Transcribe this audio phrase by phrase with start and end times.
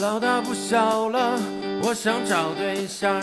[0.00, 1.36] 老大不小了，
[1.82, 3.20] 我想找对象。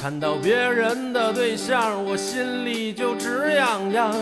[0.00, 4.14] 看到别人的对象，我心里就直痒痒。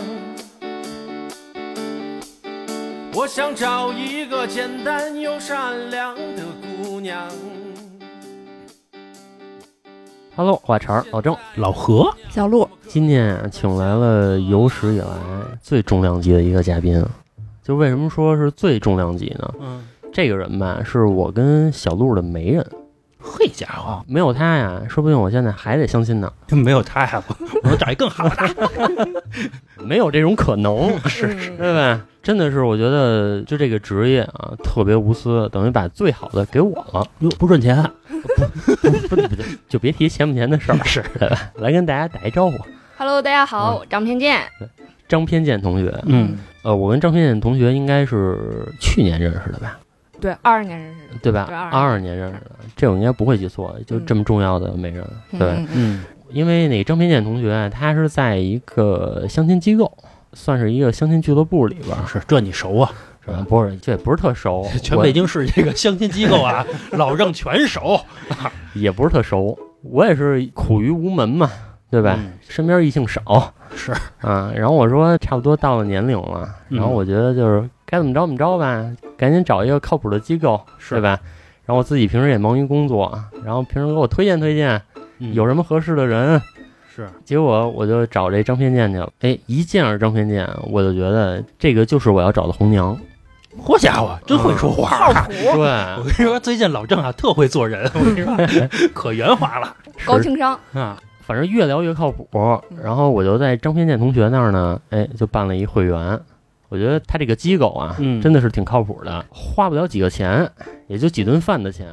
[3.13, 6.43] 我想找一个简单又善良的
[6.83, 7.27] 姑娘。
[10.35, 15.05] Hello，话茬儿老郑，老何，小鹿，今天啊，请来了有史以来
[15.61, 17.05] 最重量级的一个嘉宾。
[17.69, 19.53] 就为什么说是最重量级呢？
[19.59, 22.65] 嗯，这个人吧，是我跟小鹿的媒人，
[23.21, 26.33] 嘿家伙，没有他呀，说不定我现在还得相亲呢。
[26.49, 29.07] 没有他呀，我 我能找一更好的。
[29.85, 32.03] 没有这种可能，是是，对吧？
[32.23, 37.05] 真的是，我觉得就这个职业啊，特别无私，等于把最好的给我了。
[37.19, 37.83] 哟，不赚钱，
[38.81, 39.35] 不不不，
[39.67, 41.37] 就别提钱不钱的事儿，是的？
[41.57, 42.57] 来跟大家打一招呼
[42.97, 44.41] ，Hello，大家好，我张偏见。
[45.07, 45.91] 张偏见同学。
[46.05, 49.79] 嗯，呃，我跟张偏见同学应该是去年认识的吧？
[50.19, 51.19] 对，二二年认识的。
[51.21, 51.47] 对吧？
[51.71, 55.47] 二二年认识的，这我应该不会记错，就这么重要的媒人，对。
[55.47, 59.91] 嗯，嗯，因为那张偏见同学啊，他是在一个相亲机构，
[60.33, 62.91] 算是一个相亲俱乐部里边，是这你熟啊？
[63.23, 63.37] 是吧？
[63.39, 67.99] 嗯不是，这也不是特熟， 全北京市这个相亲机构啊，老郑全熟，
[68.73, 71.49] 也不是特熟，我也是苦于无门嘛，
[71.89, 72.17] 对吧？
[72.19, 73.91] 嗯身边异性少是
[74.21, 78.85] 啊，然后我说差不多到了年龄了，嗯然后我觉得就是该怎么着怎么着吧，
[79.17, 81.19] 赶紧找一个靠谱的机构，是对吧？
[81.65, 84.81] 然后我自己平时也忙于工作，然后平时给我推荐推荐，
[85.19, 86.41] 嗯有什么合适的人，
[86.93, 89.09] 是结果我就找这张偏见去了。
[89.21, 92.97] 哎，一见着张偏见，我就觉得这个就是我要找的红娘。
[93.63, 95.13] 好家伙，真会说话啊。
[95.13, 95.61] 靠谱， 对，
[95.97, 99.75] 我跟你说，最近老郑啊，特会做人，我跟你说，可圆滑了
[100.05, 100.57] 高情商。
[100.73, 100.97] 啊。
[101.29, 102.27] 反正越聊越靠谱。
[102.83, 106.19] 然后我就在张偏见同学那儿呢，哎，就办了一会员。
[106.69, 110.49] 我觉得他这个机构啊，嗯真的是挺靠谱的，花不了几个钱，
[110.87, 111.87] 也就几顿饭的钱，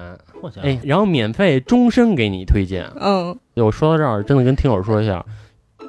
[0.62, 2.86] 哎，然后免费终身给你推荐。
[2.98, 5.22] 嗯，我说到这儿，真的跟听友说一下，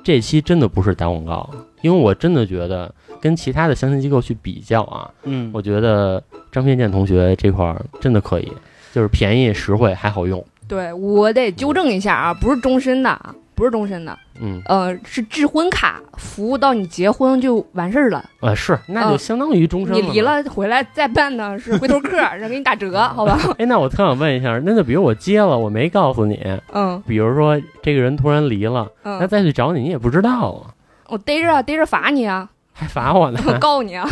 [0.04, 1.50] 这期真的不是打广告，
[1.82, 6.22] 因为我真的觉得跟其他的相亲机构去比较啊，嗯，我觉得
[6.52, 8.52] 张偏见同学这块儿真的可以，
[8.94, 10.44] 就是便宜实惠还好用。
[10.68, 18.24] 对我得纠正一下啊，不是终身的啊，不是终身的，嗯，呃，是智婚卡，服务到你结婚就完事儿了。
[18.42, 23.40] 呃，是，那就嗯相当于终身你离了回来再办呢是回头客， 然后给你打折，好吧？
[23.58, 26.40] 哎，那我特想问一下，那就比如我接了，我没告诉你，
[26.74, 30.74] 嗯比如说这个人突然离了，那嗯，再去找你，你也不知道啊，
[31.08, 34.08] 我逮着啊，逮着罚你啊，还罚我呢， 我告你啊。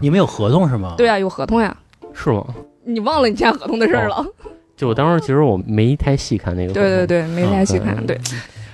[0.00, 0.94] 你们有合同是吗？
[0.98, 1.74] 对啊，有合同呀，
[2.12, 2.44] 是吗？
[2.84, 4.22] 你忘了你签合同的事儿了？
[4.76, 7.96] 就我当时其实我没太细看那个，对对，对，没太细看。
[7.96, 8.18] 嗯对，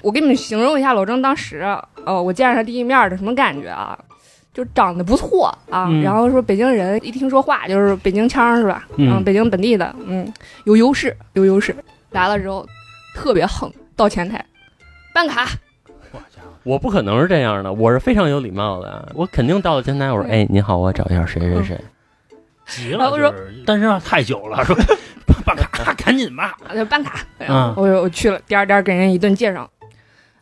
[0.03, 1.61] 我给你们形容一下老郑当时，
[2.05, 3.99] 呃，我见着他第一面的什么感觉啊？
[4.53, 8.89] 就长得不错啊，嗯然后说北京人一听说话就是北京腔是吧？
[8.97, 10.31] 嗯北京本地的，嗯，
[10.65, 11.75] 有优势，有优势。
[12.11, 12.67] 来了之后
[13.15, 14.45] 特别横，到前台
[15.15, 15.47] 办卡，
[16.65, 21.81] 我不可能是这样的，我是非常有礼貌的，我肯定到了前台，我说，嗯哎，你好，我找一下谁谁谁，
[22.71, 24.75] 急了，然后说就是单身太久了，说
[25.45, 26.57] 办卡，赶紧吧。
[26.67, 27.21] 啊就办卡。
[27.39, 29.69] 嗯我我去了，颠儿颠给人一顿介绍。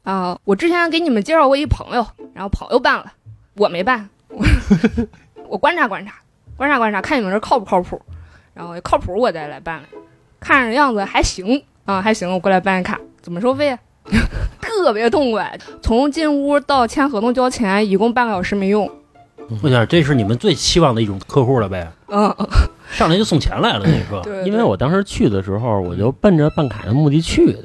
[0.05, 3.13] 啊、我之前给你们介绍过一朋友，然后朋友办了，
[3.57, 4.43] 我没办，我
[5.51, 6.15] 我观察观察，
[6.57, 8.01] 观察观察，看你们这靠不靠谱，
[8.55, 9.85] 然后靠谱我再来办了，
[10.41, 13.79] 看着样子还行啊，还行，我过来办卡，怎么收费啊？
[14.63, 18.91] 特别痛快，从进屋到签合同交钱，一共半个小时没用。
[19.63, 22.35] 我想这是你们最期望的一种客户了呗，嗯，
[22.91, 24.21] 上来就送钱来了，你说？
[24.23, 27.65] 对，因为我当时去的时候，我就奔着办卡的目的去的，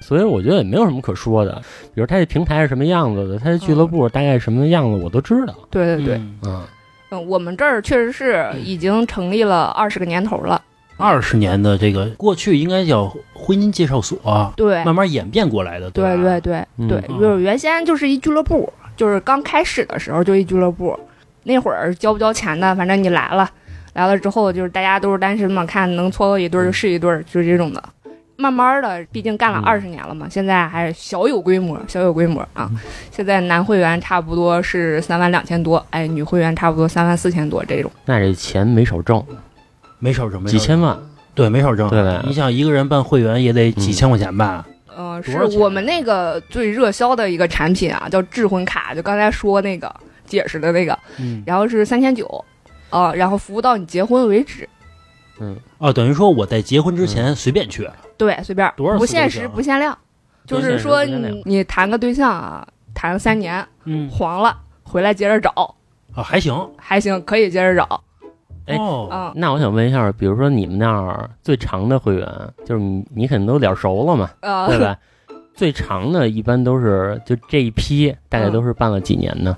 [0.00, 1.60] 所以我觉得也没有什么可说的。
[1.94, 5.54] 比如他这平台是什么样子的，他这俱乐部大概什么样子，我都知道。
[5.70, 6.62] 对对对，嗯
[7.26, 10.60] 我们这儿确实是已经成立了二十个年头了。
[10.98, 16.04] 二十年的这个过去应该叫婚姻介绍所，对，慢慢演变过来的，对？
[16.16, 20.98] 对对嗯对，嗯就是原先就是一俱乐部，就是刚开始的时候就一俱乐部，
[21.44, 23.48] 那会儿交不交钱的，反正你来了，
[23.92, 27.82] 来了之后就是大家都是单身嘛，看能撮合一对儿就是一对儿，就是这种的。
[28.38, 32.68] 慢慢的，毕竟干了嗯二十年了嘛，现在还是小有规模，小有规模啊。
[32.70, 32.78] 嗯
[33.10, 37.90] 现在男会员差不多是三万两千多，哎，女会员差不多三万四千多这种。
[38.04, 39.24] 那这钱没少挣，
[39.98, 40.98] 没少挣，没几千万。
[41.34, 41.88] 对，没少挣。
[41.88, 44.66] 对吧你想一个人办会员也得几千块钱吧？
[44.96, 49.94] 呃，是我们那个最热销的一个产品啊，叫智婚卡，就刚才说那个
[50.24, 52.42] 解释的那个，嗯，然后是三千九，
[52.88, 54.66] 啊，然后服务到你结婚为止。
[55.38, 59.96] 嗯，哦，等于说我在结婚之前随便去，对，随便，多少不限时不限量，
[60.46, 65.50] 就是说你你谈个对象啊，谈了三年嗯，黄了，回来接着找，
[66.14, 68.02] 啊，还行，还行，可以接着找。
[68.66, 68.76] 哎
[69.34, 72.28] 那我想问一下，比如说你们那儿最长的会员，
[72.64, 74.96] 就是你你肯定都脸熟了嘛，呃，对吧？
[75.54, 79.56] 最长的一般都是就这一批，大概都是办了几年呢？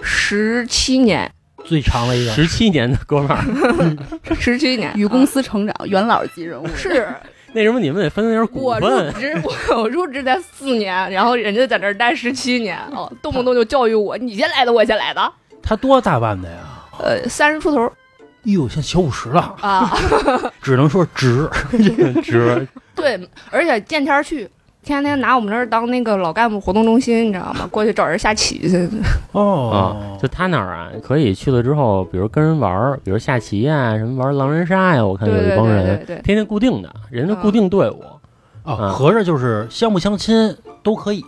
[0.00, 1.30] 十七年，
[1.64, 3.42] 最长的一个十七年的哥们儿，
[4.38, 6.66] 十七年， 与公司成长，元老级人物。
[6.68, 7.06] 是
[7.52, 9.14] 那什么你们得分点股我入份。
[9.14, 16.56] 职，我我入职才四年，然后人家在那儿待十七年，哦，动不动就教育我，你先来的，我先来的，他多大办的呀？
[16.98, 17.92] 呃，三十出头
[18.44, 19.90] 哟，像小五十了，啊，
[20.62, 21.48] 只能说值。
[22.22, 24.48] 值对，而且见天儿去。
[24.82, 27.66] 天天拿我们那儿当那个老干部活动中心，你知道吗？
[27.70, 28.86] 过去找人下棋去。
[29.32, 38.04] 哦啊，就他那儿啊，可以去了之后，比如跟人玩儿，比如下棋啊，什么玩狼人杀呀，我看有一帮人对对对，天天固定的，人家嗯固定队伍，
[38.64, 41.24] 哦，啊合着就是相不相亲都可以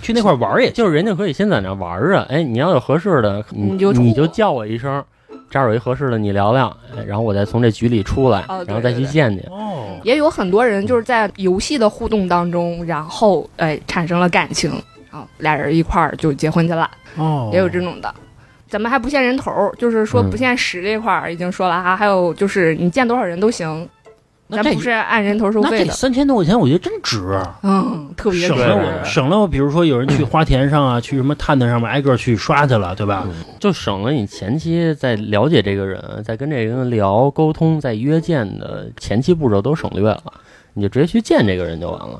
[0.00, 0.70] 去那块玩儿也。
[0.70, 5.04] 就是人家可以先在那玩儿着，哎，你要有合适的，你你就你就叫我一声，
[5.54, 6.66] 这儿有一合适的，你聊聊，
[6.96, 9.38] 哎然后我再从这局里出来，哦对然后再去见你。
[9.48, 14.72] 哦，也有很多人就是在游戏的互动当中，然后哎产生了感情，
[15.12, 18.12] 然后俩人一块儿就结婚去了，哦，也有这种的。
[18.68, 20.28] 咱们还不限人头儿，就是说嗯。
[20.28, 23.88] 不限时这块儿已经说了哈，还有就是你见多少人都行，
[24.48, 25.92] 咱不是按人头收那这费的。
[25.92, 27.40] 三千多块钱，我觉得真值。
[27.62, 33.24] 嗯，特别值省了我省了我，比如说有人去花田上啊，去什么探探上面挨个去刷去了，对吧？
[33.26, 40.22] 嗯就省了你前期在了解这个人，在跟这个人聊沟通，在约见的前期步骤都省略了，
[40.74, 42.18] 你就直接去见这个人就完了。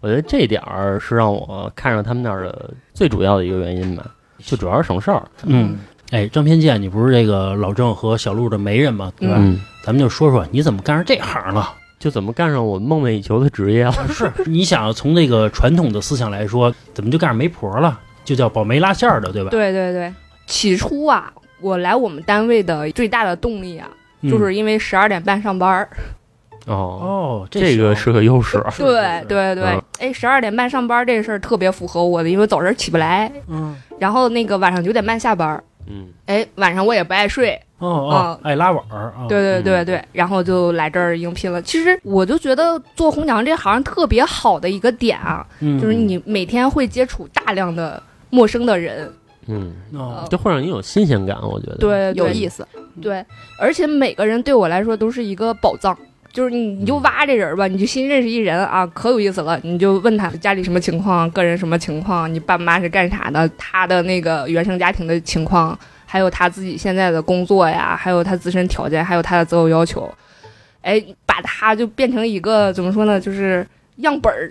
[0.00, 4.04] 我觉得这点儿是让我看上他们那儿的最主要的一个原因吧，
[4.38, 5.22] 就主要是省事儿。
[5.44, 5.78] 嗯，
[6.12, 9.10] 哎，张偏见，你不是这个老郑和小鹿的媒人吗？
[9.18, 9.36] 对吧？
[9.38, 11.74] 嗯，咱们就说说你怎么干上这行了。
[11.98, 13.94] 就怎么干上我梦寐以求的职业了？
[14.08, 17.98] 是，你想从那个传统的思想来说，怎么就干上媒婆了？
[18.24, 19.50] 就叫保媒拉线儿的，对吧？
[19.50, 20.12] 对对对，
[20.46, 23.88] 起初啊，我来我们单位的最大的动力啊，
[24.20, 25.88] 嗯就是因为十二点半上班儿。
[26.66, 28.62] 哦，哦，这个是个优势。
[28.70, 39.26] 是对对对嗯，哎，十二点半上班这事儿特别符合我的，因为早晨起不来，嗯，然后那个晚上九点半下班儿，嗯，哎，晚上我也不爱睡，哦哦啊，爱拉碗儿啊。
[39.28, 41.60] 对对嗯对对，然后就来这儿应聘了。
[41.62, 49.12] 其实我就觉得做红娘这行特别好的一个点啊，嗯，就是你每天会接触大量的陌生的人，
[49.46, 52.66] 嗯，哦，这会让你有新鲜感，我觉得。，对，对有意思，
[53.00, 53.24] 对，
[53.58, 55.96] 而且每个人对我来说都是一个宝藏。
[56.32, 59.60] 就是你，你就挖这人吧，你就新认识一人啊，可有意思了。
[59.62, 70.10] 你就问他家里什么情况，个人什么情况，你爸妈是干啥的，他的那个原生家庭的情况，还有他自己现在的工作呀，还有他自身条件，还有他的择偶要求。
[70.80, 74.50] 哎，把他就变成一个怎么说呢，就是样本儿。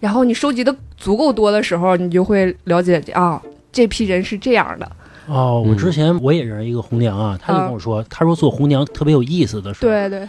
[0.00, 3.40] 然后你收集的足够多的时候，你就会了解啊，
[3.70, 4.90] 这批人是这样的。
[5.26, 10.28] 哦，我嗯之前我也认识一个红娘啊，她就跟我说，他说做红娘特别有意思的是，，对对，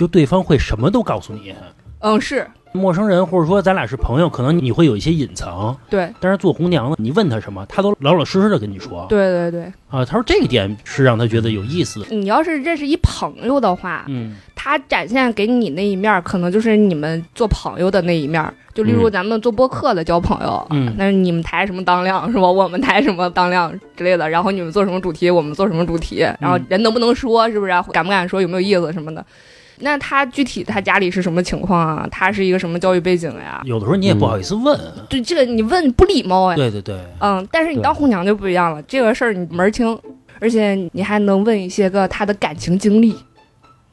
[0.00, 1.54] 就对方会什么都告诉你。
[1.98, 9.04] 嗯，是陌生人或者说咱俩是朋友，可能你会有一些隐藏，对但是做红娘的，你问他什么，他都老老实实的跟你说。
[9.10, 9.64] 对对对。
[9.90, 12.02] 啊，他说这个点是让他觉得有意思。
[12.08, 18.54] 你要是认识一朋友的话，嗯他展现给你那一面儿，可能就是你们做朋友的那一面儿。
[18.72, 22.50] 就例如嗯咱们做播客的交朋友，嗯那你们抬什么当量是吧？
[22.50, 24.30] 我们抬什么当量之类的。
[24.30, 27.72] 然后你们做什么主题，我们做什么主题，然后人能不能说，是不是？
[27.92, 29.22] 敢不敢说，有没有意思什么的。
[29.80, 32.08] 那他具体他家里是什么情况啊？
[32.10, 33.60] 他是一个什么教育背景呀？
[33.64, 34.78] 有的时候你也不好意思问。
[35.08, 36.56] 对这个你问不礼貌呀。
[36.56, 39.98] 对对对，嗯，但是你当红娘就不一样了，这个事儿你门儿清，
[40.38, 43.16] 而且你还能问一些个他的感情经历。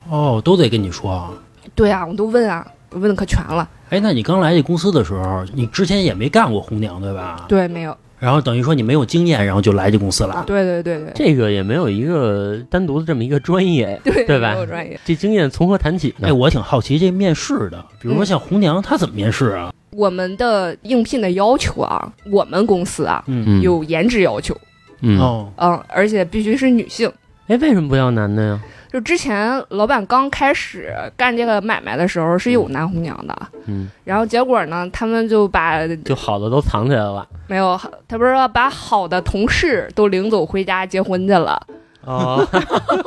[0.09, 1.31] 哦，都得跟你说啊。
[1.75, 3.67] 对啊，我都问啊，我问的可全了。
[3.89, 7.45] 哎，那你刚来这公司的时候，你之前也没干过红娘对吧？
[7.47, 7.95] 对，没有。
[8.19, 10.43] 然后等于说你没有经验，然后就来这公司了。
[10.47, 14.99] 对对对对，这个也没有一个单独的这么一个专业， 对对吧没有专业。
[15.05, 16.27] 这经验从何谈起呢？
[16.29, 19.73] 哎，我挺好奇这面试的，比如说嗯像红娘，她怎么面试啊？
[19.91, 24.55] 我们的应聘的要求啊，我们公司啊嗯嗯，有颜值要求，
[25.01, 27.11] 嗯，哦，嗯，而且必须是女性。
[27.47, 28.59] 哎，为什么不要男的呀？
[28.91, 37.27] 就之前老板刚开始干这个买卖的时候是有男红娘的，嗯，然后结果呢，他们就把就好的都藏起来了。
[37.47, 41.61] 没有，他不是说把好的同事都领走回家结婚去了
[42.05, 42.47] 哦，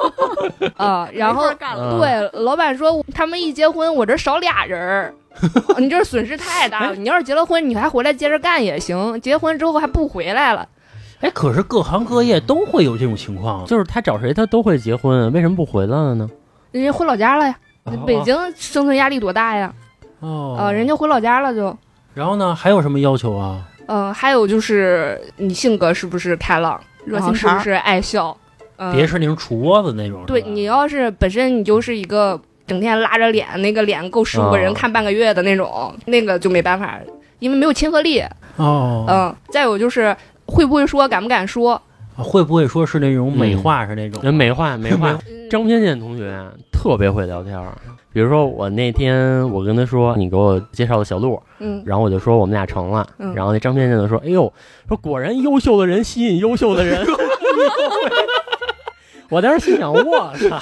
[0.76, 1.50] 啊、然后
[1.98, 5.14] 对，老板说他们一结婚，我这少俩人儿，
[5.78, 6.94] 你这损失太大了。
[6.94, 10.68] 你要是结了婚，你还回来接着干也行，结婚之后还不回来了。
[11.20, 13.64] 哎，可是各行各业都会有这种情况。
[13.66, 16.28] 就是他找谁他都会结婚，为什么不回来了呢？
[16.72, 17.54] 人家回老家了呀，
[18.06, 19.72] 北京生存压力多大呀？
[20.20, 21.76] 哦，呃、人家回老家了就。
[22.14, 23.66] 然后呢，还有什么要求啊？
[23.86, 28.36] 嗯、还有就是你性格是不是开朗，热心肠儿然后是不是爱笑？
[28.76, 30.24] 嗯别是那种杵窝子那种。
[30.26, 36.98] 对你要是本身你就是一个整天拉着脸，那个脸够十五个人哦看半个月的那种，那个就没办法，
[37.40, 38.22] 因为没有亲和力。
[38.56, 40.16] 哦，嗯，再有就是
[40.50, 41.80] 会不会说，敢不敢说。
[42.16, 44.22] 会不会说是那种美化是那种？
[44.22, 46.38] 人美化美化，嗯张偏见同学
[46.70, 47.72] 特别会聊天儿。
[48.12, 54.52] 比如说我那天我跟他说你给我介绍的小鹿，嗯然后我就说我们俩成了，嗯然后那张偏见就说：“哎呦，
[54.88, 57.06] 说果然优秀的人吸引优秀的人。
[59.30, 60.60] ”我当时心想：“我操！”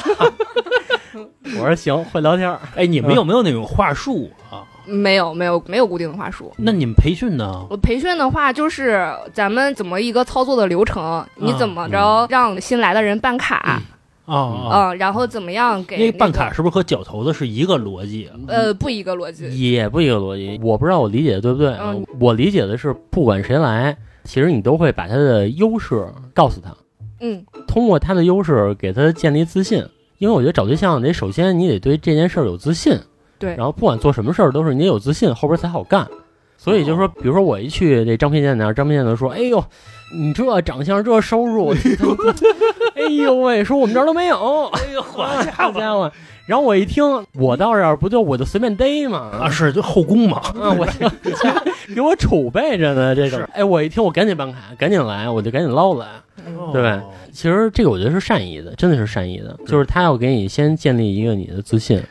[1.59, 2.61] 我说：“行，会聊天儿。
[2.77, 4.63] 哎，你们有没有那种话术啊？
[4.89, 6.53] 没有没有没有固定的话术。
[6.57, 7.67] 那你们培训呢？
[7.71, 13.81] 我培训的话，就是咱们怎么一个操作的流程，你怎么着嗯让新来的人办卡，
[14.25, 18.27] 哦哦，嗯，然后怎么样给、那个、那办卡是不是和绞头子是一个逻辑？
[18.27, 18.35] 啊？
[18.49, 21.77] 呃不一个逻辑，也不一个逻辑，我不知道我理解的对不对
[22.19, 26.75] 我理解的是，不管谁来，其实你都会把他的优势告诉他，
[27.21, 27.45] 嗯。
[27.67, 29.85] 通过他的优势给他建立自信。
[30.19, 32.99] 因为我觉得找对象得首先你得对这件事儿有自信，
[33.39, 36.07] 对然后不管做什么事儿都是你得有自信，后边才好干。
[36.57, 39.65] 所以就是说，比如说我一去这张偏见那儿，张偏见就说：“哎呦，
[40.13, 41.73] 你这长相这收入，
[42.97, 46.11] 哎呦喂，说我们这儿都没有。”哎呦， 好好家伙！
[46.47, 47.05] 然后我一听，
[47.35, 49.31] 我到这儿不就我就随便逮嘛？
[49.41, 50.39] 啊，是就后宫嘛。
[50.61, 51.09] 啊，我就
[51.95, 53.15] 给我储备着呢。
[53.15, 56.07] 这种，哎，我一听，我赶紧办卡，赶紧来，我就赶紧捞来。
[56.73, 62.03] 对哦其实这个我觉得是善意的，真的是善意的，就是他要给你先建立一个你的自信。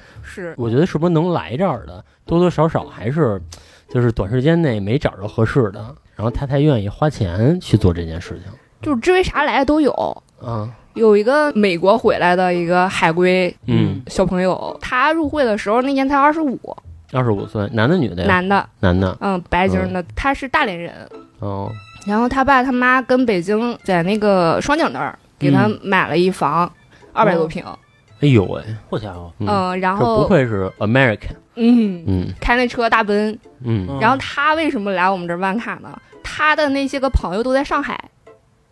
[0.43, 3.41] 是我觉得是不是能来这儿的，多多少少还是
[3.89, 8.51] 就是短时间内没找着合适的，然后他才愿意花钱去做这件事情。
[8.81, 9.91] 就是知为啥来的都有。
[10.39, 16.59] 啊，有一个美国回来的一个海归嗯，小朋友，他入会的时候那年才二十五，
[17.11, 18.27] 二十五岁，男的女的呀？
[18.27, 19.17] 男的，男的。
[19.19, 20.93] 嗯，白净的，他是大连人。
[21.39, 21.71] 哦，
[22.05, 26.71] 然后他爸他妈跟北京在那个双井那儿给他嗯买了一房，
[27.13, 27.63] 二百多平，
[28.21, 31.35] 哎呦喂，好家伙，嗯，嗯，然后不后愧是 American。
[31.55, 33.31] 嗯，嗯开那车大奔。
[33.63, 35.99] 嗯，嗯然后他为什么来我们这儿办卡呢？
[36.23, 37.97] 他的那些个朋友都在上海，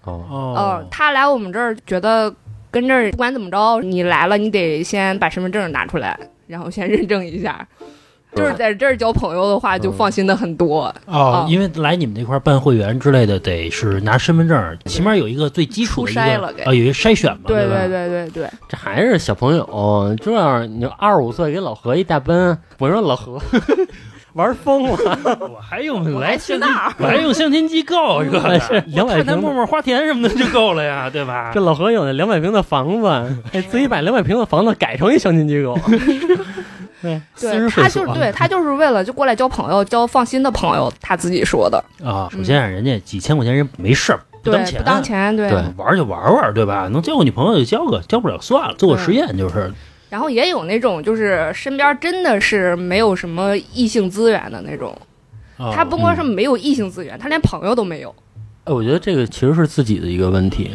[0.04, 2.34] 哦，哦嗯，，他来我们这儿觉得
[2.70, 7.68] 跟这儿不管怎么着，你来了你得先把身份证拿出来，然后先认证一下。
[8.36, 10.84] 就是在这儿交朋友的话，就放心的很多。
[11.06, 23.40] 哦哦，因为来你们这块儿办会员之类的，得是拿身份证，起码有一个最基础的一个初筛了给啊，有一个筛选嘛，对吧对对对对，这还是小朋友，这样你就二十五岁给老何一大奔，我说老何
[24.34, 24.98] 玩疯了，
[25.40, 29.38] 我还用我来相亲，去那儿我还用相亲机构，这个是两百看他平的。
[29.42, 31.60] 陌陌花田什么的就够了呀，对吧 这？
[31.62, 33.08] 老何有那两百平的房子，
[33.54, 35.80] 哎，自己把两百平的房子改成一相亲机构。
[37.40, 41.84] 对，他就是对他就是为了就过来交朋友，交放心的朋友，他自己说的。
[42.04, 45.50] 啊，首先人家几千块钱人没事儿，当钱，不当钱，对。
[45.50, 46.88] 对玩就玩玩，对吧？
[46.92, 49.72] 能交个女朋友就交个，交不了算了，做个实验就是。
[50.10, 54.96] 然后也有那种就是身边真的是没有什么异性资源的那种，
[55.58, 58.14] 啊他不光是没有异性资源，他连朋友都没有。
[58.64, 60.72] 哎，我觉得这个其实是自己的一个问题，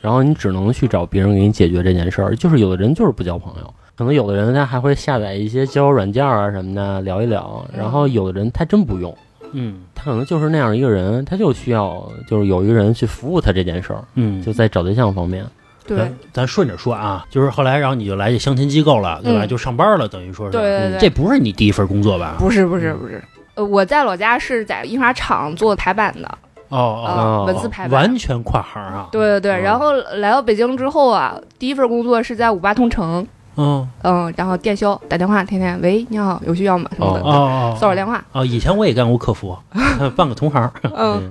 [0.00, 2.34] 然后你只能去找别人给你解决这件事儿。
[2.34, 9.14] 就是有的人就是不交朋友，可能有的人他还会下载一些交友软件啊什么的聊一聊，然后有的人他真不用。
[9.52, 15.44] 嗯他可能就是那样一个人，他就需要就是有一个人去服务他这件事儿，嗯，就在找对象方面。
[15.86, 19.44] 对咱咱顺着说啊，就是后来然后你就来这相亲机构了，对吧？
[19.44, 20.52] 嗯就上班了，等于说是。
[20.52, 22.36] 对对对，这不是你第一份工作吧？
[22.38, 23.22] 不是不是不是，
[23.56, 26.38] 呃，我在老家是在印刷厂做排版的，
[26.70, 28.00] 哦哦，文字排版。
[28.00, 29.08] 完全跨行啊。
[29.12, 33.26] 对对对，嗯然后来到北京之后啊，第一份工作是在五八同城，
[33.56, 33.88] 嗯。
[34.02, 36.90] 嗯，然后电销打电话，天天喂，你好，有需要吗？
[36.96, 39.56] 什么的，哦哦，骚扰电话，哦，以前我也干过客服，
[40.16, 40.70] 半个同行。
[40.96, 41.30] 嗯，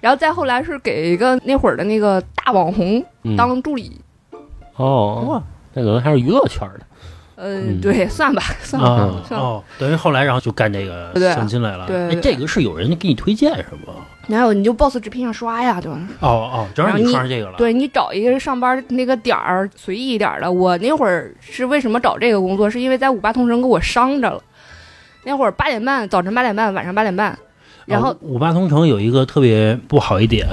[0.00, 3.36] 然后再后来是给一个那会儿的那个大网红嗯。
[3.36, 4.00] 当助理，
[4.76, 5.42] 哦，哇
[5.74, 6.80] 那可能还是娱乐圈的。
[7.36, 11.86] 呃，嗯对，算吧， 算吧，啊算吧哦，等于后来然后就干这个对相亲来了。
[11.86, 13.92] 对对哎，这个是有人给你推荐是不？
[14.28, 15.98] 哪有你就 boss 直聘上刷呀，对吧？
[16.20, 17.58] 哦哦，正好你然后你撞上这个了。
[17.58, 20.50] 对你找一个上班那个点儿随意一点儿的。
[20.50, 24.42] 我那会儿是为什么找这个工作，是因为在五八同城给我伤着了。
[25.24, 27.38] 那会儿八点半，早晨八点半，晚上八点半，
[27.84, 30.48] 然后啊五八同城有一个特别不好一点，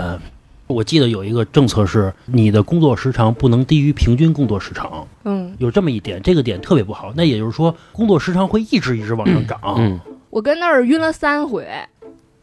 [0.73, 7.13] 我记得有一个政策是你的工作时长不能低于平均工作时长，嗯，有这么一点，这个点特别不好。
[7.15, 9.59] 那也就是说，工作时长会一直一直往上涨。
[9.77, 9.99] 嗯，
[10.29, 11.67] 我跟那儿晕了三回，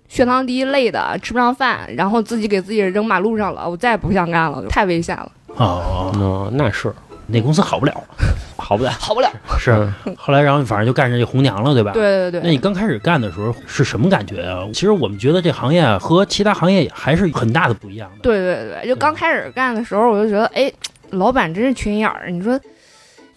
[0.09, 6.93] 血糖低，累的吃不上饭，然后自己给自己扔马路上了，我再也不想干了，太危险了，哦，那，那是
[7.33, 7.95] 那公司好不了。
[8.57, 8.91] 好不了。
[9.01, 9.31] 好不了。
[9.59, 9.73] 是，
[10.17, 11.93] 后来然后反正就干上这红娘了，对吧？。
[11.93, 14.69] 对对对，那你刚开始干的时候是什么感觉啊？
[14.73, 18.19] 其实我们觉得这行业啊和其他行业还是很大的不一样的。
[18.23, 20.73] 对对对，就刚开始干的时候，我就觉得，哎，
[21.11, 22.59] 老板真是缺心眼儿，你说。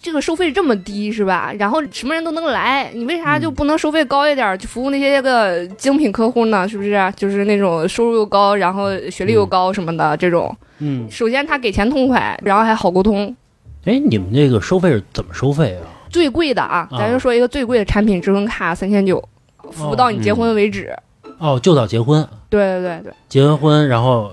[0.02, 1.50] 这个收费这么低是吧？
[1.58, 6.68] 然后什么人都能来，你为啥就不能收费高一点儿，去服务那些个精品客户呢？
[6.68, 7.10] 是不是？
[7.16, 10.54] 就是那种收入又高，然后学历又高什么的这种。
[10.80, 13.34] 嗯，首先他给钱痛快，然后还好沟通。
[13.84, 15.86] 哎，你们这个收费是怎么收费啊？
[16.10, 19.22] 最贵的啊，啊咱就说一个最贵的产品，至尊卡三千九，
[19.70, 20.96] 服务到你结婚为止。
[21.38, 24.30] 哦，就到结婚，对对对对，结完婚然后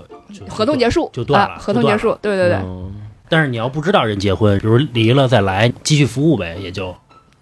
[0.48, 2.16] 合同结束就断了啊，合同结束。
[2.22, 2.92] 对对对，嗯
[3.28, 6.94] 但是你要不知道人结婚，比如离了再来继续服务呗，也就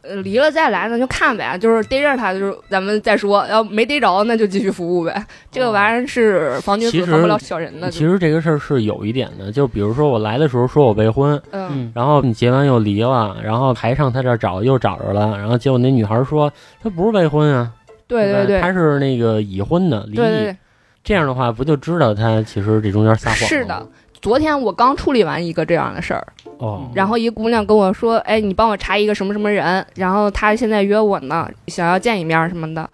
[0.03, 5.25] 呃，离了再来那就看呗，就是逮着他就是咱们再说，要没逮着那就继续服务呗。
[5.51, 7.91] 这个玩意儿是防君子防不了小人的。
[7.91, 16.51] 其实这个事儿是有一点的，就比如说我来的时候说我未婚，嗯，嗯然后你结完又离了，然后还上他这儿找又找着了，然后结果那女孩说
[16.83, 17.71] 她不是未婚啊，
[18.09, 20.57] 对对对，她是那个已婚的离异，对对对，
[21.05, 23.87] 这样的话不就知道他其实这中间撒谎了吗是的。
[24.23, 26.27] 昨天我刚处理完一个这样的事儿，
[26.61, 32.89] 哦，然后一姑娘跟我说：“哎，你帮我查一个什么什么人，然后他现在约我呢，想要见一面什么的。”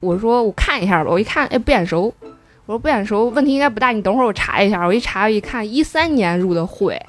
[0.00, 2.14] 我说：“我看一下吧。”我一看，哎，不眼熟。
[2.66, 3.90] 我说不眼熟，问题应该不大。
[3.90, 4.86] 你等会儿我查一下。
[4.86, 7.00] 我一查一看，一三年入的会，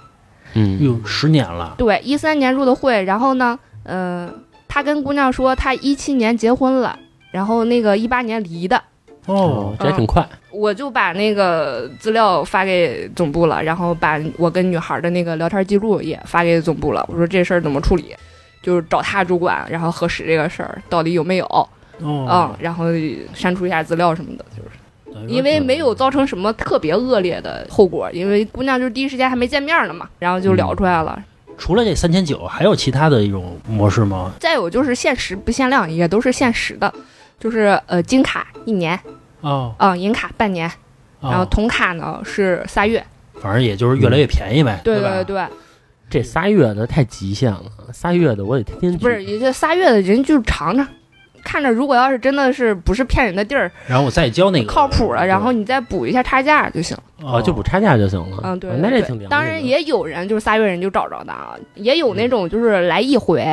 [0.56, 3.04] 嗯，有十年了，对，一三年入的会。
[3.04, 4.34] 然后呢，嗯、
[4.68, 6.98] 他跟姑娘说他一七年结婚了，
[7.30, 8.82] 然后那个一八年离的。
[9.28, 17.06] 哦，这还挺快，我就把那个资料发给总部了，然后把我跟女孩的那个聊天记录也发给总部了。
[17.08, 18.16] 我说这事儿怎么处理，
[18.62, 22.86] 就是找他主管，然后核实这个事儿到底有没有，嗯哦，，然后
[23.34, 31.22] 删除一下资料什么的，就是因为没有造成什么特别恶劣的后果，因为姑娘就是第一时间还没见面呢嘛，然后就聊出来了。
[31.58, 34.32] 除了这三千九，还有其他的一种模式吗？
[34.40, 36.94] 再有就是限时不限量，也都是限时的，
[37.38, 38.98] 就是呃金卡一年，
[39.42, 40.70] 哦，啊、银卡半年，
[41.22, 43.04] 然后哦铜卡呢是仨月。
[43.42, 45.10] 反正也就是越来越便宜呗，对吧？
[45.24, 45.44] 对对。
[46.10, 50.88] 这仨月的太极限了，仨月的我得天天去不是，也就仨月的人就尝尝，
[51.44, 56.98] 看着如果要是真的是不是骗人的地儿，然后我再交那个靠谱了，然后你再补一下差价就行。
[57.22, 58.40] 哦，就补差价就行了。
[58.44, 63.46] 嗯，对哦对对那这挺良心的当然也有人就是仨月人就找着的啊，也有那种就是来一回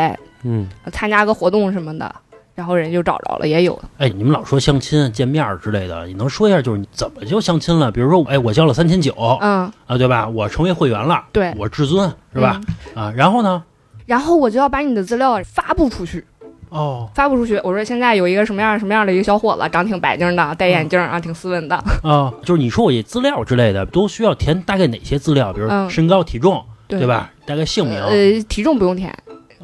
[0.42, 2.12] 嗯，参加个活动什么的，
[2.56, 3.78] 然后人就找着了，也有。
[3.98, 7.92] 哎，你们老说相亲、见面儿之类的，你能说一下就是你怎么就相亲了？
[7.92, 10.26] 比如说，哎，我交了三千九嗯，啊，对吧？
[10.26, 12.58] 我成为会员了，对，我至尊是吧？
[12.94, 13.62] 嗯啊，然后呢？
[14.06, 16.24] 然后我就要把你的资料发布出去，
[16.70, 17.60] 哦发布出去。
[17.62, 21.76] 我说现在有一个什么样什么样的一个小伙子，长挺白净的，戴眼镜啊，挺斯文的。
[22.02, 25.52] 哦，就是你说我这资料之类的都需要填大概哪些资料？
[25.52, 27.06] 比如嗯身高、体重，对对？
[27.06, 27.30] 吧？
[27.44, 28.00] 大概姓名。
[28.00, 29.12] 呃，体重不用填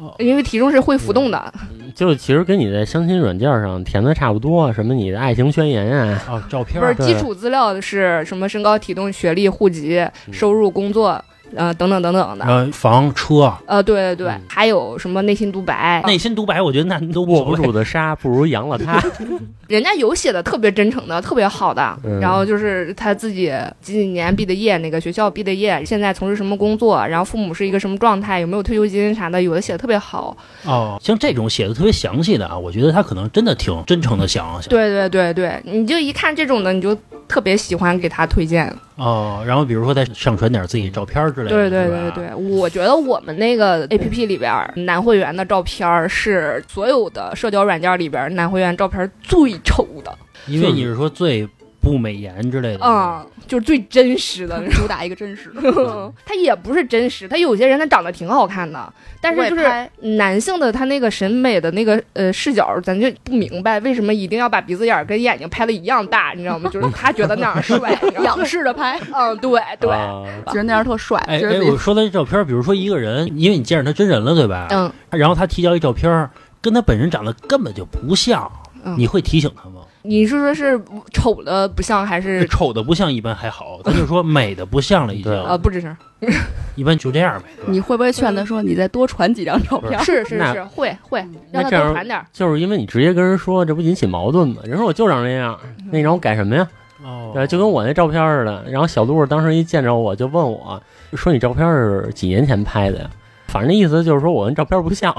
[0.03, 1.53] 哦，因为体重是会浮动的。
[1.95, 10.33] 就其实跟你在相亲软件上填的差不多，什么你的爱情宣言啊，哦，照片不是基础资料是什么身高、体重、学历、户籍、嗯。
[10.33, 11.23] 收入、工作，
[11.55, 12.45] 呃，等等等等的。
[12.45, 13.53] 呃，房车。
[13.65, 16.01] 呃，对对对，嗯还有什么内心独白？
[16.05, 19.01] 内心独白，我觉得那都无握不住的沙不如扬了它。
[19.67, 21.97] 人家有写的特别真诚的，特别好的。
[22.03, 30.35] 嗯然后就是他自己几几年毕的业，哪个学校毕的业，现在从事什么工作，然后父母是一个什么状态，有没有退休金啥的，有的写的特别好。
[30.65, 30.99] 哦。
[31.01, 34.69] 像这种写的特别详细的啊，我觉得他可能真的挺真诚的想想。
[34.69, 36.95] 对对对对，你就一看这种的，你就
[37.27, 38.71] 特别喜欢给他推荐。
[38.95, 41.55] 哦，然后比如说再上传点自己照片之类的。
[41.55, 50.15] 对对对对，我觉得我们那个 A P P 里边男会员的照片是所有的社交软件里边男会员照片最丑的，
[50.47, 51.47] 因为你是说最
[51.83, 52.79] 不美颜之类的。
[52.85, 54.63] 嗯、就是最真实的。
[54.69, 55.51] 主打一个真实。
[56.25, 66.69] 他也不是真实，他有些人他长得挺好看的，但是就是男性的他那个审美的那个呃视角，咱就不明白为什么一定要把鼻子眼儿跟眼睛拍的一样大，你知道吗？
[66.71, 74.67] 就是他觉得那样帅， 仰视着拍，嗯，对对，啊觉得那样特帅，哎哎，我说的这照片，比如说一个人，因为你见着他真人了，对吧？
[74.71, 74.91] 嗯。
[75.09, 76.29] 然后他提交一照片，
[76.61, 78.49] 跟他本人长得根本就不像，
[78.85, 79.81] 嗯你会提醒他吗？
[80.05, 80.79] 你是说是
[81.13, 85.31] 丑的不像还是丑的不像一般还好，咱就说美的不像了已经。
[85.43, 85.95] 啊呃不吱声？
[86.75, 89.91] 一般就这样呗，你会不会劝他说你再多传几张照片？
[89.97, 91.19] 那是是是会会
[91.51, 92.25] 让他那这样多传点。
[92.31, 94.61] 就是因为你直接跟人说，这不引起矛盾吗？
[94.65, 95.59] 人说我就长这样，
[95.91, 96.67] 那你让我改什么呀？
[97.03, 98.63] 哦对，就跟我那照片似的。
[98.69, 100.81] 然后小鹿当时一见着我就问我，
[101.13, 103.09] 说你照片是几年前拍的呀？
[103.47, 105.13] 反正那意思就是说我跟照片不像，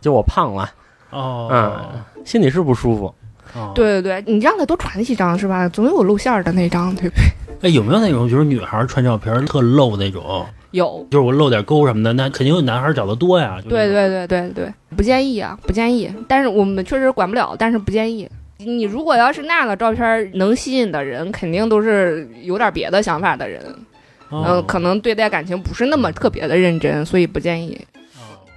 [0.00, 0.70] 就我胖了，
[1.10, 3.12] 哦，嗯，心里是不舒服。
[3.54, 5.68] 哦，对对对，你让他多传几张是吧？
[5.68, 7.24] 总有露馅儿的那张，对不对？
[7.62, 10.44] 哎，有没有那种就是女孩穿照片特露那种？
[10.72, 13.58] 有，就是我露点沟什么的，那肯定有男孩找的多呀。
[13.68, 16.10] 对对对对对，不建议啊，不建议。
[16.26, 18.28] 但是我们确实管不了，但是不建议。
[18.56, 23.60] 你如果要是那样的照片儿能吸引的人，肯定都是有点别的想法的人。
[24.30, 27.78] 嗯、哦可能对待感情不是那么特别的认真，所以不建议。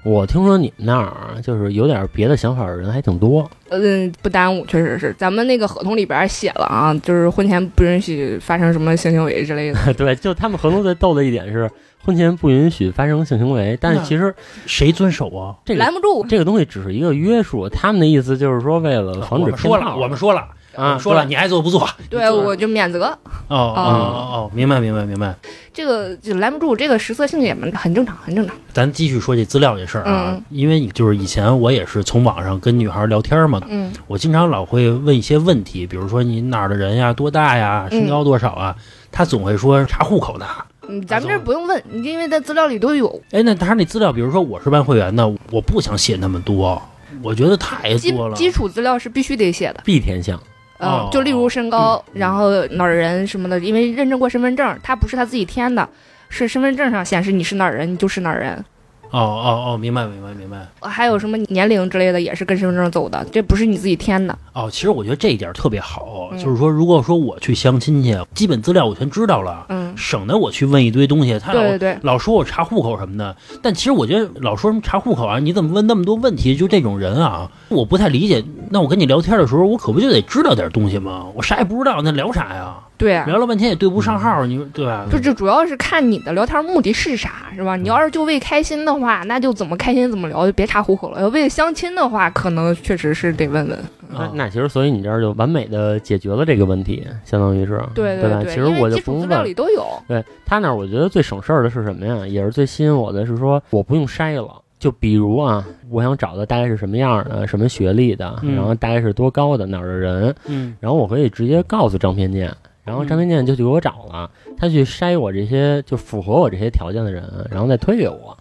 [0.06, 5.12] 我听说你们那儿就是有点别的想法的人还挺多，嗯，不耽误，确实是。
[5.18, 9.94] 咱们那个合同里边写了啊，就是婚前不允许发生什么性行为之类的。
[9.98, 11.68] 对，就他们合同最逗的一点是，
[12.04, 14.32] 婚前不允许发生性行为，但是其实
[14.68, 15.56] 谁遵守啊？
[15.66, 21.88] 这个拦不住，这个东西只是一个约束，他们的意思就是说为了防止说了，我们说了，我啊说了，你爱做不做？
[22.10, 23.06] 对我就免责。
[23.48, 25.36] 哦哦哦哦，明白明白明白。
[25.74, 28.56] 这个就拦不住，这个食色性也蛮很正常，很正常。
[28.74, 38.76] 咱继续说这资料这事儿啊，嗯因为你就是以前我也是从网上跟女孩聊天嘛，嗯我经常老会问一些问题，比如说你哪儿的人呀，多大呀，身高多少啊，
[39.12, 40.46] 她总会说查户口的。
[40.88, 43.22] 嗯，咱们这儿不用问，因为在资料里都有。
[43.32, 46.80] 哎，那他那资料，比如说我是办会员的，我不想写那么多，
[47.24, 48.36] 我觉得太多了。
[48.36, 49.82] 基础资料是必须得写的。
[49.84, 50.40] 必填项。
[50.80, 55.88] 嗯，哦就例如身高，然后哪儿人什么的，因为认证过身份证，他不是他自己填的，
[56.30, 58.64] 是身份证上显示你是哪儿人，你就是哪儿人。
[59.12, 60.58] 哦哦哦，明白明白明白。
[60.82, 64.38] 还有什么年龄之类的，也是跟身份证走的，这不是你自己填的。
[64.52, 71.38] 哦，其实我觉得这一点特别好，嗯就是说，如果说我去相亲去，基本资料我全知道了，嗯，省得我去问一堆东西。
[71.40, 76.56] 他老对对对，老说我查户口什么的，但其实我觉得老说什么查户口啊，你怎么问那么多问题？
[76.56, 78.44] 就这种人啊，我不太理解。
[78.70, 81.26] 那我跟你聊天的时候，我可不就得知道点东西吗？
[81.36, 82.76] 我啥也不知道，那聊啥呀？
[82.98, 83.26] 对啊。
[83.26, 85.06] 聊了半天也对不上号，你说对吧？
[85.12, 87.76] 就就主要是看你的聊天目的是啥，是吧？
[87.76, 91.22] 你要是就为开心的话，那就怎么开心怎么聊，就别查户口了。
[91.22, 93.78] 要为了相亲的话，可能确实是得问问。
[94.18, 98.40] 那啊那其实，所以你这儿就完美的解决了这个问题，相当于是对吧？
[98.40, 99.44] 对对，其实我就不用问。
[99.46, 99.86] 里都有。
[100.08, 102.26] 对他那儿，我觉得最省事儿的是什么呀？
[102.26, 104.62] 也是最吸引我的是说，我不用筛了。
[104.78, 118.38] 就比如啊，我想找的大概是什么样的，什么学历的，嗯然后大概是多高的，哪儿的人，嗯然后我可以直接告诉张偏见，然后张偏见就去给我找了，他去筛我这些就符合我这些条件的人，然后再推给我。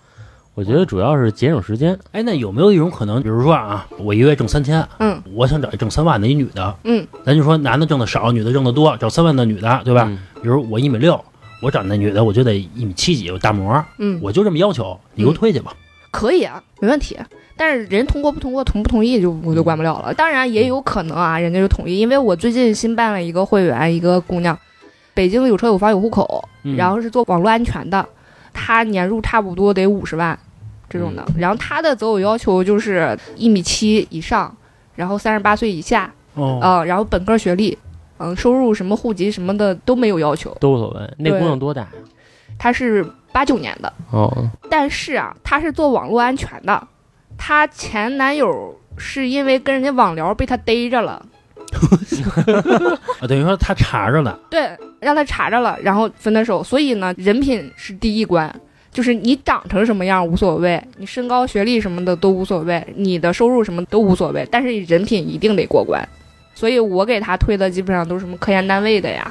[0.55, 1.99] 我觉得主要是节省时间。
[2.13, 10.05] 哎，那有没有一种可能，比如说啊，我一个月挣三千，嗯我想找一挣三万的一女的，嗯，咱就说男的挣的少，女的挣的多，找三万的女的，对吧？
[10.09, 11.23] 嗯比如我一米六，
[11.61, 15.75] 我找那女的，我就得一米七几，我大模，嗯，我就这么要求，你给我推去吧。
[16.11, 17.19] 可以啊，没问题。
[17.57, 20.13] 但是人通过不通过，同不同意就我就管不了了。
[20.15, 24.57] 当然也有可能啊，人家就同意，因为我最近新办了一个会员，一个姑娘，
[25.15, 28.07] 北京有车有房有户口，嗯然后是做网络安全的，
[28.55, 30.39] 她年入差不多得五十万
[30.89, 31.23] 这种的。
[31.37, 34.57] 然后他的择偶要求就是一米七以上，
[34.95, 37.77] 然后三十八岁以下，哦，啊、然后本科学历，
[38.19, 40.57] 嗯、收入什么户籍什么的都没有要求。
[40.61, 41.15] 都无所谓。
[41.19, 41.89] 那姑娘多大呀？
[42.57, 46.87] 她是八九年的，哦，但是啊，她是做网络安全的，
[47.37, 51.21] 她前男友是因为跟人家网聊被她逮着了，
[53.21, 54.39] 啊等于说他查着了。
[54.51, 56.63] 对，让他查着了，然后分的手。
[56.63, 58.53] 所以呢，人品是第一关，
[58.93, 66.07] 就是你长成什么样无所谓，你身高、学历什么的都无所谓，你的收入什么都无所谓，但是人品一定得过关。
[66.55, 69.29] 所以我给他推的基本上都是什么科研单位的呀，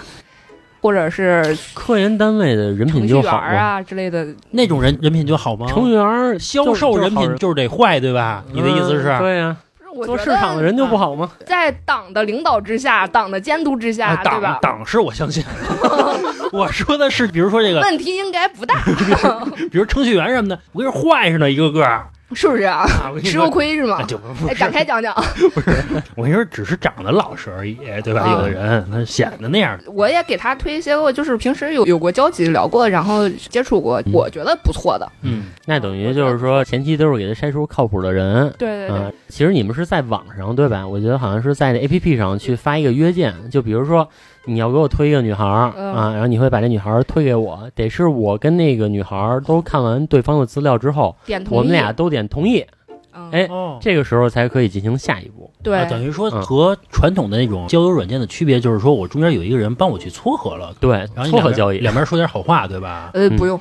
[0.81, 4.27] 或者是科研单位的人程序员品就好啊之类的。
[4.51, 5.65] 那种人人品就好吗？
[5.67, 8.43] 程序员销售人品就是得坏，对吧？
[8.51, 9.07] 你的意思是？
[9.07, 9.55] 嗯对呀，
[9.93, 11.29] 我做市场的人就不好吗？
[11.45, 14.77] 在党的领导之下，党的监督之下，啊，对吧党？
[14.77, 15.43] 党是我相信，
[16.51, 18.81] 我说的是，比如说这个，问题应该不大，
[19.71, 22.83] 比如程序员什么的，我跟你说坏似的，一个个儿是不是啊？
[23.03, 23.49] 啊，我跟你 吃过。
[23.49, 24.03] 亏是吗啊？
[24.07, 25.13] 就不不哎，是展开讲讲。
[25.53, 25.71] 不是
[26.15, 28.21] 我跟你说，只是长得老实而已，对吧？
[28.21, 35.07] 啊有的人他显得那样，我也给他推一些过，就是平时有有过交集聊过，然后接触过，我觉得不错的。
[35.21, 38.53] 嗯，那等于就是说，前期都是给他筛出靠谱的人。
[38.57, 40.87] 对对对，嗯，其实你们是在网上对吧？
[40.87, 44.07] 我觉得好像是在那 A P P 上去发一个约见，就比如说
[44.45, 51.57] 你要给我推一个女孩儿、嗯啊，然后你会把这女孩儿推给我，得是我跟那个女孩儿都看完对方的资料之后，点同意。
[51.57, 52.65] 我们俩都点同意，
[53.13, 55.49] 嗯，哎哦，这个时候才可以进行下一步。
[55.63, 63.11] 对啊，等于说嗯和传统的那种交友软件的区别，就是说我中间有一个人帮我去撮合了，对撮合交易，两边说点好话，对吧？
[63.13, 63.57] 呃，嗯不用，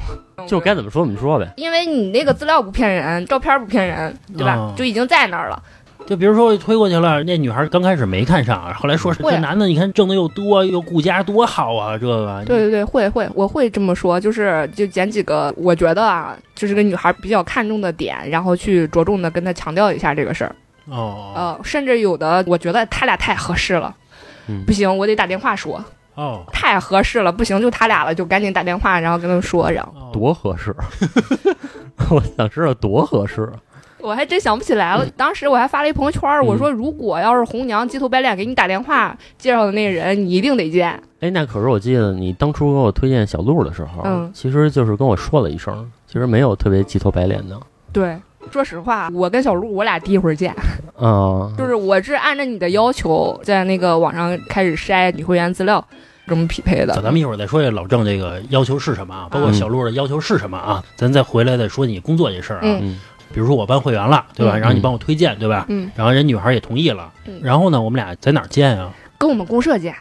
[0.49, 1.53] 就该怎么说怎么说呗。
[1.57, 4.57] 因为你那个资料不骗人，照片不骗人，对吧？
[4.57, 5.63] 哦就已经在那儿了。
[6.07, 20.55] 就比如说我推过去了，那女孩刚开始没看上，后来说是会这男的，你看挣的又多又顾家，多好啊，这个对对对，会会，我会这么说，就是就捡几个我觉得啊，就是个女孩比较看重的点，然后去着重的跟她强调一下这个事儿。
[20.91, 23.95] 哦呃，甚至有的我觉得他俩太合适了，
[24.49, 25.83] 嗯不行，我得打电话说，
[26.17, 30.75] 哦太合适了，不行就他俩了，就赶紧打电话，然后跟他们说，然后哦，多合适！
[32.11, 33.49] 我想知道多合适。
[34.03, 35.07] 我还真想不起来了。
[35.17, 40.91] 当时我还发了一朋友圈儿，我说如果要是红娘鸡头白脸给你打电话介绍的那个人，你一定得见。
[41.21, 47.59] 哎，那可是我记得你当初给我推荐小鹿的时候，嗯其实就是跟我说了一声，其实没有特别鸡头白脸的。
[47.93, 48.17] 对，
[48.51, 50.53] 说实话，我跟小鹿我俩第一回见，
[50.99, 55.87] 啊，就是我是按照你的要求在那个网上开始筛女会员资料，
[56.27, 56.95] 这么匹配的。
[57.03, 62.63] 咱们一会儿再说这老郑这个要求是什么啊，包括小鹿的要求是什么啊，咱再回来再说你工作这事儿啊。
[62.65, 63.01] 嗯嗯
[63.33, 64.57] 比如说我办会员了，对吧？
[64.57, 65.67] 嗯然后你帮我推荐，对吧？
[65.69, 68.93] 嗯，然后人女孩也同意了，嗯然后呢，我们俩在哪儿见啊？
[69.19, 69.95] 跟我们公社见。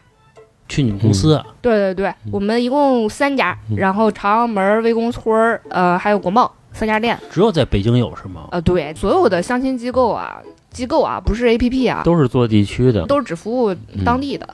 [0.69, 7.19] 去你们公司，对对对，我们一共三家，嗯然后朝阳门、魏公村儿，呃，还有国贸三家店。
[7.29, 8.47] 只有在北京有是吗？
[8.51, 13.05] 呃，对，所有的相亲机构啊，机构啊，不是 A P P 啊，都是做地区的。
[13.05, 14.47] 都是只服务当地的。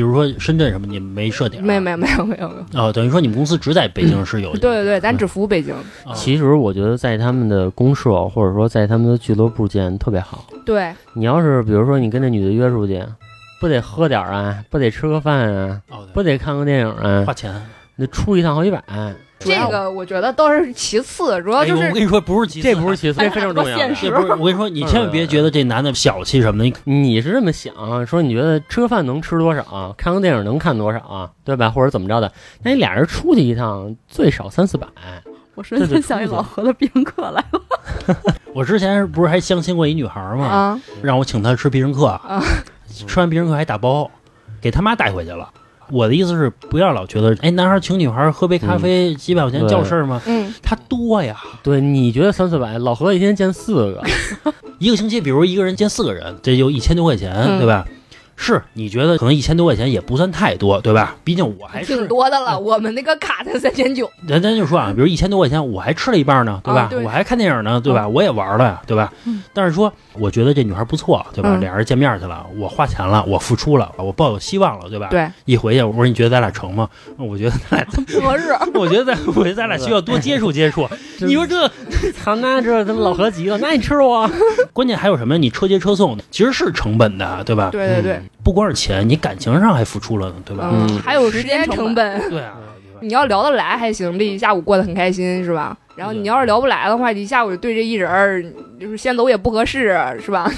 [0.00, 1.62] 比如说深圳什么，你们没设点？
[1.62, 2.82] 没有没有没有没有没有。
[2.82, 4.58] 哦，等于说你们公司只在北京是有的。
[4.58, 5.74] 对对对，咱只服务北京。
[5.74, 10.46] 啊其实我觉得在他们的公社或者说在他们的俱乐部见特别好。
[10.64, 13.04] 对，你要是比如说你跟那女的约出去，
[13.60, 17.54] 不得喝点啊，不得吃个饭啊，哦，不得看个电影啊花，钱。
[17.96, 18.82] 那出一趟好几百，
[19.40, 23.76] 这个我觉得倒是其次，主要就是我跟你说，不是其次，这不是其次，哎这非常重要的。
[23.82, 26.64] 现实这不是，我跟你说，你千万别觉得这男的小气什么的。
[26.84, 27.74] 你你是这么想，
[28.06, 31.70] 说你觉得吃个饭能吃多少，看个电影能看多少，对吧？
[31.70, 32.30] 或者怎么着的？
[32.62, 34.86] 那你俩人出去一趟最少三四百，
[35.56, 38.16] 我瞬间想起老何的必胜客来了。
[38.52, 40.44] 我之前不是还相亲过一女孩吗？
[40.44, 42.42] 啊让我请她吃必胜客，啊，
[43.06, 44.10] 吃完必胜客还打包，
[44.60, 45.48] 给他妈带回去了。
[45.90, 50.20] 我的意思是，不要老觉得，哎，男孩请女孩喝杯咖啡几百块钱叫事儿吗？
[50.26, 54.02] 嗯，他多呀，对，你觉得三四百，老何一天见四个，
[54.78, 57.58] 一个星期，比如一个人见四个人，这就一千多块钱，嗯。
[57.58, 57.84] 对吧？
[58.42, 61.14] 是你觉得可能一千多块钱也不算太多，对吧？
[61.22, 62.58] 毕竟我还挺，多的了。
[62.58, 64.10] 我们那个卡才三千九。
[64.26, 66.80] 咱咱就说啊，比如一千多块钱，我还吃了一半呢，对吧？
[66.82, 68.08] 啊对我还看电影呢，对吧？
[68.08, 69.12] 我也玩了呀，对吧？
[69.26, 71.50] 嗯但是说，我觉得这女孩不错，对吧？
[71.54, 75.08] 嗯俩人见面去了，我花钱了，我付出了，我抱有希望了，对吧？
[75.10, 76.88] 对，一回去，我说你觉得咱俩成吗？
[77.18, 77.86] 我觉得咱俩，
[78.22, 80.88] 合适，我觉得咱，我觉得咱俩需要多接触接触。
[81.18, 81.68] 你说这
[82.16, 84.28] 操，那这怎么老合集了，那你吃我？
[84.72, 85.36] 关键还有什么？
[85.36, 87.68] 你车接车送，其实是成本的，对吧？
[87.70, 90.70] 对对对，不光是钱，你感情上还付出了呢，对吧？
[90.72, 92.30] 嗯，嗯还有时时间成本本。
[92.30, 92.56] 对啊，
[93.00, 95.76] 你要聊得来还行，这一下午过得很开心，是吧？
[95.96, 98.42] 然后你要是聊不来的话，一下午就对这一人儿，
[98.80, 100.50] 就是先走也不合适，是吧？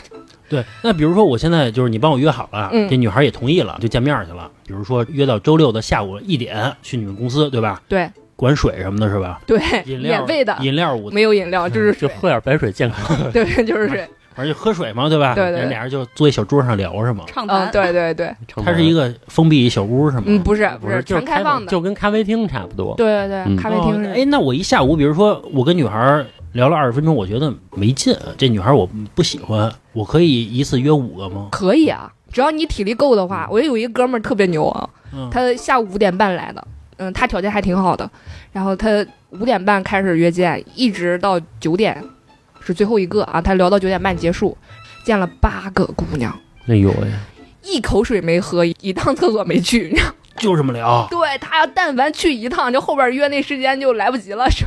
[0.48, 0.64] 对。
[0.82, 4.48] 那比如说，我现在就是你帮我约好了，嗯这女孩也同意了，就见面去了。
[4.64, 7.82] 比如说约到周六的下午一点去你们公司，对吧？
[7.88, 9.40] 对管水什么的，是吧？
[9.46, 13.16] 对，饮料免费的，饮料我没有饮料，就是就，喝点白水健康。
[13.32, 14.08] 对，就是水。
[14.34, 15.34] 反正就喝水嘛，对吧？
[15.34, 17.24] 对对俩人就坐一小桌上聊是吗？
[17.26, 17.70] 畅嗯，谈。
[17.72, 20.24] 对对对，它是一个封闭小屋是吗？
[20.26, 22.94] 嗯，不是不是，全开放的，就跟咖啡厅差不多。
[22.96, 24.10] 对对对，嗯咖啡厅是。
[24.10, 31.48] 哦哎，那我一下午，比如说我跟女孩聊了二十分钟，我觉得没劲，这女孩我不喜欢，我可以一次约五个吗？
[31.50, 33.48] 可以啊，只要你体力够的话。
[33.50, 36.66] 我有一个哥们儿特别牛啊，嗯，他下午五点半来的，
[36.98, 38.08] 嗯，他条件还挺好的，
[38.52, 38.88] 然后他
[39.30, 42.02] 五点半开始约见，一直到九点
[42.64, 44.56] 是最后一个啊，他聊到九点半结束，
[45.04, 46.32] 见了八个姑娘，
[46.68, 47.08] 哎呦喂，
[47.62, 49.88] 一口水没喝，一趟厕所没去。
[49.90, 51.06] 你知道就这么聊。
[51.10, 54.66] 对他要但凡去一趟，就后边约那时间就来不及了，就。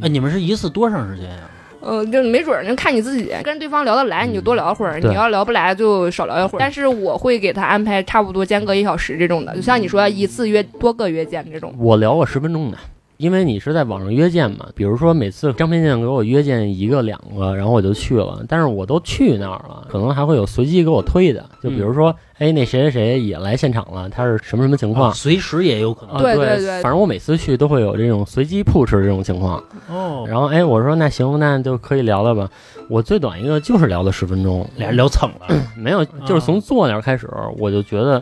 [0.00, 1.48] 哎，你们是一次多长时间呀？
[1.84, 6.60] 嗯，就没准儿，就看你自己，跟对方聊得来，你就多聊一会儿；对你要聊不来，就少聊一会儿。
[6.60, 11.74] 但是我会给他安排差不多间隔一小时这种的，就像你说一次约多个约见这种。
[11.76, 12.78] 我聊过十分钟的，
[13.22, 14.66] 因为你是在网上约见嘛。
[14.74, 25.14] 比如说每次张片见给我约见一个两个，然后我就去了，但是我都去那儿了，可能还会有随机给我推的，就比如说，哎，那谁谁谁也来现场了，他是什么什么情况啊？
[25.14, 26.16] 随时也有可能。
[26.16, 29.62] 啊对对对对反正我每次去都会有这种随机 push 这种情况。
[29.88, 32.50] 哦，然后哎，我说那行，那就可以聊聊吧。
[32.88, 35.46] 我最短一个就是聊了十分钟，俩人聊蹭了。
[35.76, 38.20] 没有，就是从坐那儿开始，我就觉得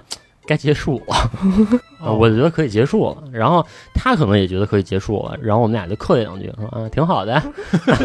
[0.50, 1.30] 该结束了，
[2.02, 3.22] 哦我觉得可以结束了。
[3.30, 7.40] 然后他可能也觉得可以结束了，然后我们俩就客气两句，说啊挺好的，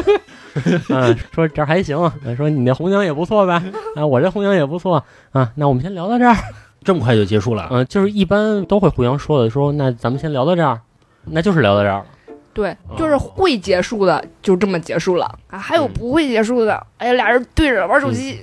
[0.89, 1.97] 嗯，说这儿还行，
[2.38, 3.63] 说你那红娘也不错吧？
[3.95, 6.36] 啊，我这红娘也不错啊，那我们先聊到这儿。
[6.84, 7.67] 这么快就结束了？
[7.71, 10.79] 嗯、就是一般都会互相说的，说那咱们先聊到这儿，
[11.25, 12.05] 那就是聊到这儿了。
[12.53, 15.58] 对，就是会结束的，就这么结束了啊。
[15.58, 18.39] 还有不会结束的，哎呀，俩人对着玩手机，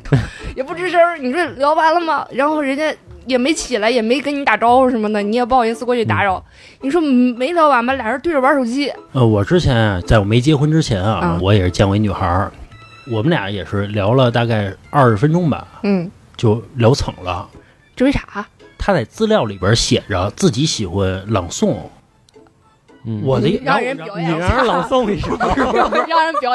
[0.56, 1.16] 也不吱声儿。
[1.18, 2.26] 你说聊完了吗？
[2.32, 2.92] 然后人家
[3.26, 6.42] 也没起来，也没跟你打招呼什么的，你也不好意思过去打扰。
[6.80, 7.92] 你说没聊完吧？
[7.94, 12.52] 俩人对着玩手机，呃，我之前啊，在我没结婚之前啊，啊我也是见过一女孩儿，
[13.10, 17.48] 我们俩也是聊了大概二十分钟吧，嗯，就聊蹭了。
[17.94, 18.46] 这为啥？
[18.78, 21.76] 他在资料里边写着自己喜欢朗诵，
[23.06, 25.96] 嗯，我的 让人表演你让人朗诵一首，让人表不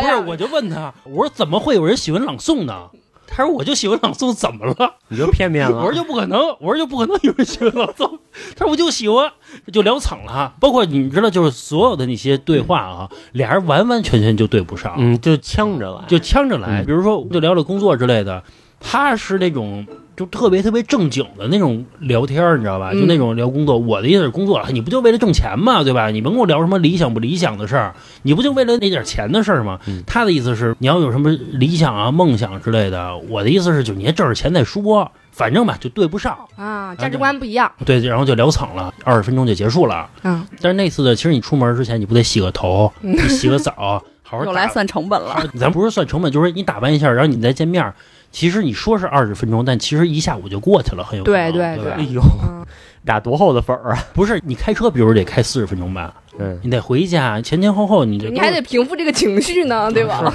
[0.01, 0.25] 是，演。
[0.25, 2.89] 我就问他，我说怎么会有人喜欢朗诵呢？
[3.27, 4.95] 他说我就喜欢朗诵，怎么了？
[5.09, 5.77] 你就片面了。
[5.77, 8.17] 我说就不可能，我说就不可能有人喜欢朗诵。
[8.55, 9.31] 他说我就喜欢，
[9.71, 10.53] 就聊蹭了。
[10.59, 16.81] 包括你知道，就是所有的那些对话啊，俩人完完全全就对不上，嗯，就呛着来，就呛着来。
[16.81, 18.43] 嗯比如说，就聊聊工作之类的，
[18.79, 19.85] 他是那种
[20.17, 22.89] 就特别特别正经的那种聊天，你知道吧？
[22.91, 23.77] 嗯就那种聊工作。
[23.77, 26.09] 我的意思是，工作你不就为了挣钱嘛，对吧？
[26.09, 29.79] 你甭跟我聊什么理想不理想的事儿，你不就为了那点钱的事儿吗？
[29.87, 33.15] 嗯他的意思是，你要有什么理想啊、梦想之类的。
[33.29, 36.35] 我的意思是，就你先挣着钱再说，反正吧，就对不上。
[36.55, 37.71] 啊，价值观不一样。
[37.85, 40.09] 对，然后就聊惨了，二十分钟就结束了。
[40.23, 45.47] 嗯，但是那次的，其实你出门之前，你不得洗个头，嗯你洗个澡，好好打又来算成本了。
[45.59, 47.93] 咱不是算成本，就是说你打扮一下，然后你再见面儿。
[48.31, 52.65] 其实你说是二十分钟，但其实一下午就过去了，很有可能对对对哎呦，嗯，
[53.05, 53.99] 打多厚的粉儿啊？
[54.13, 60.33] 不是你开车，比如得开四十分钟吧，嗯，你得回家前前后后你这你还得平复这个情绪呢，对吧？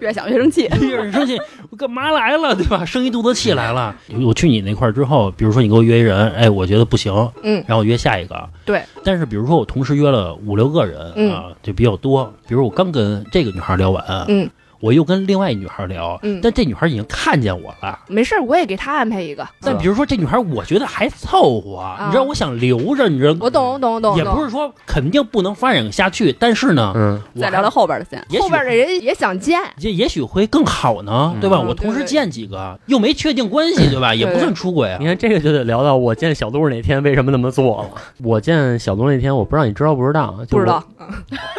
[0.00, 0.62] 越想越生气。
[0.80, 1.38] 越生气，
[1.70, 2.84] 我干嘛来了，对吧？
[2.84, 3.94] 生一肚子气来了。
[4.24, 8.82] 我去你那块儿之后，比如说你给我约一人，哎，我觉得不行，嗯然后我约下一个，对。
[9.04, 12.32] 但是比如说我同时约了五六个人、嗯啊，就比较多。
[12.48, 14.48] 比如我刚跟这个女孩聊完，嗯，
[14.82, 17.96] 我又跟另外一女孩聊，嗯但这女孩已经看见我了。
[18.08, 19.46] 没事儿，我也给她安排一个。
[19.60, 24.16] 但比如说这女孩，我觉得还凑合，你知道，我想留着，你知道，我懂，我懂，我懂。
[24.16, 28.20] 也不是说肯定不能发展下去，但是呢，嗯，我再聊聊后边的先。
[28.28, 29.60] 也许后边的人也想见。
[29.78, 31.58] 也也许会更好呢，嗯对吧？
[31.62, 34.12] 嗯我同时见几个，又没确定关系，对吧？
[34.16, 35.06] 也不算出轨啊你。
[35.06, 37.90] 看这个就得聊到我见小鹿那天为什么那么做了。
[38.24, 40.34] 我见小鹿那天，我不知道你知道不知道？
[40.48, 40.82] 就不知道，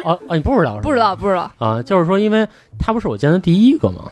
[0.04, 0.82] 我啊啊，你不知道是吧？
[0.84, 1.50] 不知道，不知道。
[1.58, 2.46] 啊，就是说，因为
[2.80, 4.12] 他不是我见的第一个吗，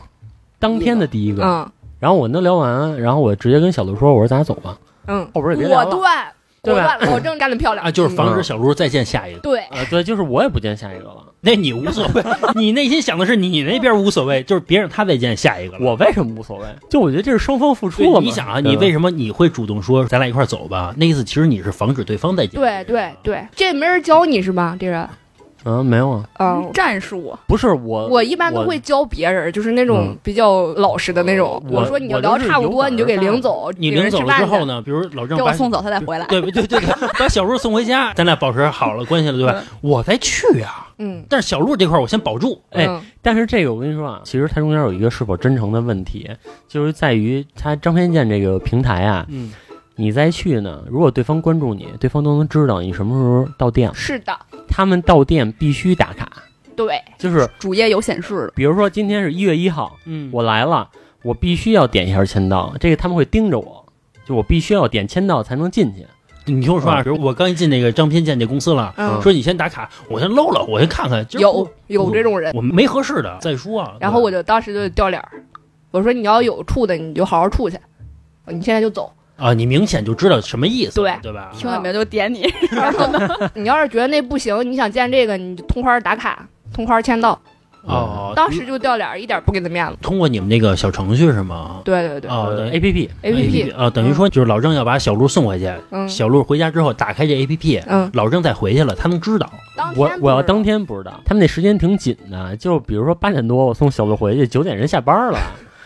[0.58, 1.44] 当天的第一个。
[1.44, 1.70] 嗯
[2.02, 5.84] 然后我跟他聊完，然后我直接跟小卢说：“我说咱俩走吧，嗯，后边也别聊了。
[5.84, 6.26] 果断，
[6.60, 9.38] 对吧果断，老郑干得漂亮啊，就是防止嗯小卢再见下一个。
[9.38, 11.24] 对，啊，对，就是我也不见下一个了。
[11.42, 12.24] 那你无所谓，
[12.56, 15.86] 你内心想的是你那边无所谓，就是别让他再见下一个了。
[15.86, 16.66] 我为什么无所谓？
[16.90, 18.26] 就我觉得这是双方付出了嘛。
[18.26, 20.92] 你想啊，你为什么你会主动说咱俩一块走吧？
[20.96, 22.60] 那意思其实你是防止对方再见。
[22.60, 24.76] 对，对，对，这没人教你是吧？
[24.76, 25.08] 这人，
[25.64, 26.28] 啊没有啊？
[26.38, 31.62] 嗯，战术，不是我，我一般都会教别人，就是那种嗯比较老实的那种。
[31.70, 33.70] 我我说你要聊差不多，你就给领走。
[33.76, 34.64] 你领走了之后？
[34.64, 36.26] 呢，比如老郑把给我送走，他再回来。
[36.26, 36.80] 对对对对，
[37.18, 39.62] 把小鹿送回家，咱俩保持好了关系了，对吧？
[39.80, 40.86] 我再去呀。
[40.98, 42.60] 嗯，但是小鹿这块儿我先保住。
[42.70, 46.28] 哎嗯但是这个我跟你说啊，其实它中间有一个是否真诚的问题，
[46.68, 49.52] 就是在于它张片见这个平台啊，嗯，
[49.96, 53.94] 你再去呢，如果对方关注你，对方都能知道你什么时候到店了。
[53.94, 56.30] 是的，他们到店必须打卡，
[56.74, 60.88] 对，就是主页有显示的，比如说今天是一月一号，嗯，我来了，
[61.22, 63.84] 我必须要点一下签到，这个他们会盯着我，
[64.24, 66.06] 就我必须要点签到才能进去。
[66.46, 71.24] 你听我说啊，比如我刚一进那个张片建这公司了，嗯，说你先打卡，我先搂搂，我先看看。
[71.32, 73.94] 有有这种人，我没合适的再说啊。
[74.00, 75.44] 然后我就当时就掉脸儿，
[75.92, 77.78] 我说你要有处的，你就好好处去，
[78.46, 79.12] 你现在就走。
[79.42, 81.50] 啊，你明显就知道什么意思，对对吧？
[81.52, 82.48] 听了没有就点你。
[82.70, 83.08] 然后
[83.54, 87.38] 你要是觉得那不行，你想见这个，你就通花打卡，通花签到。
[87.84, 89.96] 哦，当时就掉脸，一点不给他面子。
[90.00, 91.80] 通过你们那个小程序是吗？
[91.84, 99.50] 对对对哦，等于 A P P，，A P P，啊，等于说就是老郑要把小鹿送回去，嗯小鹿回家之后打开这 A P P，嗯，老郑再回去了，他能知道。
[99.96, 105.38] 我我要当天不知道，他们那时间挺紧的，就比如说八点多我送小鹿回去，九点人下班了，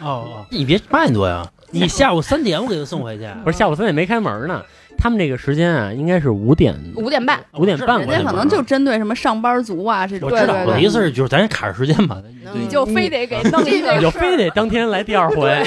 [0.02, 3.28] 哦，你别八点多呀，你下午三点我给他送回去。
[3.44, 4.62] 不是下午三点没开门呢。
[4.98, 12.22] 他们这个时间啊，应该是五点五点半，五点半人家可能就针对什么上班族啊这种，我知道，对对我的意思是就是咱卡着时间嘛。
[12.54, 15.62] 你就非得给弄一这个 非得当天来第二回。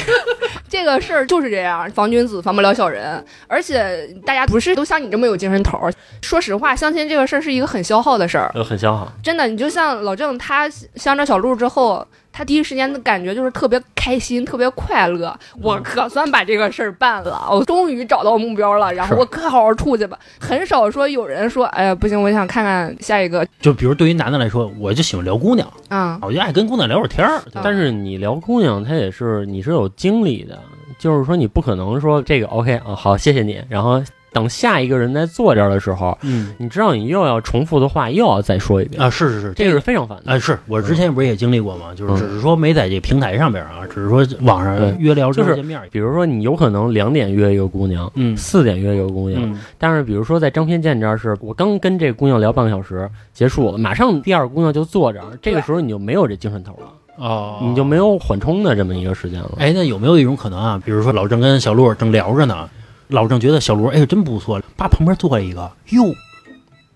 [0.67, 3.23] 这个事儿就是这样，防君子，防不了小人。
[3.47, 5.93] 而且大家不是都像你这么有精神头儿。
[6.23, 9.11] 说实话，相亲这个事儿是一个很消耗的事儿，呃，很消耗。
[9.21, 9.47] 真的。
[9.47, 15.37] 你就像老郑，他相着小鹿之后，他第一时间的感觉就是特别开心，特别快乐。
[15.61, 20.17] 我可算把这个事儿办了，我终于找到目标了，然后我可好好处去吧。
[20.39, 26.19] 很少说有人说，哎呀，不行，我想看看下一个就比如对于男的来说，我就喜欢聊姑娘，啊。
[26.21, 27.41] 我就爱跟姑娘聊会儿天儿。
[27.63, 30.59] 但是你聊姑娘，她也是你是有经历的，
[30.97, 34.01] 就是说你不可能说这个 OK 啊，好，谢谢你，然后
[34.31, 40.31] 等下一个人在坐这儿的时候，嗯你知道你又要重复的话又要再说一遍，啊，是是是，这个是非常烦的。
[40.31, 41.93] 啊，是我之前不是也经历过吗？
[41.95, 45.81] 就是嗯只是说没在这平台上边啊，只是说网上约聊之就是见面。
[45.91, 59.53] 比如说你有可能两点约一个姑娘，嗯四点约一个姑娘，嗯但是比如说在张片见这儿是我刚跟这个姑娘聊半个小时结束了，马上第二个姑娘就坐这儿，这个时候你就没有这精神头了，哦，你就没有缓冲的这么一个时间了。
[59.57, 60.81] 哎，那有没有一种可能啊？
[60.85, 62.69] 比如说老郑跟小鹿正聊着呢，
[63.09, 66.13] 老郑觉得小罗哎呦真不错，把旁边坐一个，哟，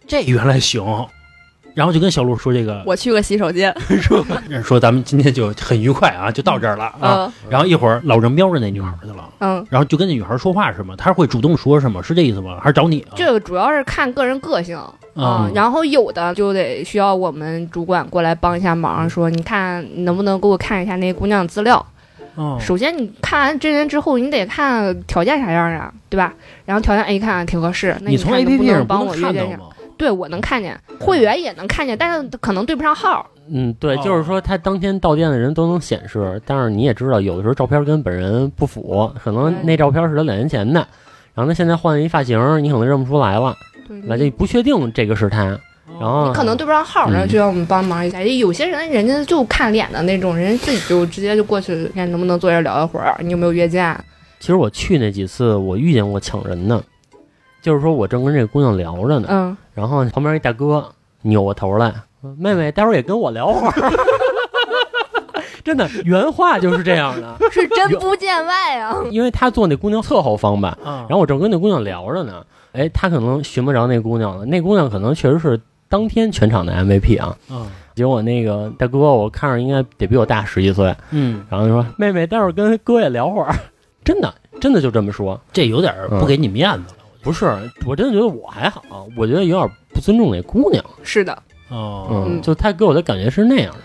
[0.07, 1.07] 这原来行，
[1.73, 4.23] 然后就跟小鹿说这个，我去个洗手间， 说
[4.63, 7.25] 说咱们今天就很愉快啊，就到这儿了啊。
[7.25, 10.93] 嗯，然后一会儿老郑瞄着那女孩去了，嗯，然后就跟那女孩说话是吗？
[10.95, 12.03] 他是会主动说什么？
[12.03, 12.59] 是这意思吗？
[12.61, 13.13] 还是找你啊？
[13.15, 21.83] 这个主要是看个人个性啊、啊然后有的就得需要我们主管过来帮一下忙，说你看能不能给我看一下那姑娘资料。
[22.35, 26.33] 哦，首先你看完真人之后，你得看条件啥样啊，对吧？
[26.65, 29.59] 然后条件 A 一看挺合适，那你从看 A 能 P 不 P 能帮我约见上？
[29.97, 33.25] 对我能看见，会员也能看见，但是可能对不上号。
[33.47, 40.79] 嗯，对，哦就是说他当天到店的人都能显示，但是你也知道，有的时候照片跟本人不符，可能那照片是他两年前的，
[41.35, 43.55] 然后他现在换了一发型，你可能认不出来了，
[43.87, 45.57] 对那就不确定这个是他。
[45.99, 48.21] 然后你可能对不上号，然后嗯就要我们帮忙一下。
[48.21, 53.97] 有些人人家就看脸的那种，人家自己就直接就过去，看能不能坐这聊一会儿，你有没有约见？
[54.39, 56.83] 其实我去那几次，我遇见过抢人的，
[57.61, 60.85] 就是说我正跟这姑娘聊着呢，嗯，然后旁边一大哥
[61.21, 61.93] 扭过头来，
[62.37, 63.73] 妹妹，待会儿也跟我聊会儿。
[65.63, 68.93] 真的原话就是这样的，是真不见外啊。
[69.09, 75.57] 因为他坐那姑娘侧后方吧，啊，然后我正跟那姑娘聊着呢，哎，他可能寻不着那姑娘了，那姑娘可能确实是
[75.93, 77.37] 当天全场的 MVP 啊。
[77.47, 83.53] 啊，结果那个大哥，我看着应该得比我大十几岁，嗯，然后就说：“妹妹，待会儿跟哥也聊会儿。
[84.03, 85.39] ”真的，真的就这么说。
[85.51, 87.03] 这有点不给你面子了。
[87.21, 87.45] 不是，
[87.85, 88.83] 我真的觉得我还好，
[89.15, 90.83] 我觉得有点不尊重那姑娘。
[91.03, 93.79] 是的，哦，嗯，就他给我的感觉是那样的。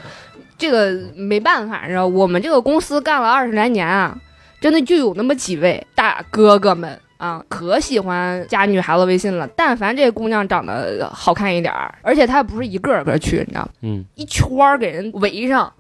[0.57, 4.19] 这个没办法，你知道我们这个公司干了二十来年啊，
[4.63, 9.47] 真的就有那么几位大哥哥们啊，可喜欢加女孩子微信了。
[9.55, 13.69] 但凡这姑娘长得好看一点儿，而且她不是一个个去，你知道吗？
[13.83, 15.71] 嗯，一圈儿给人围上，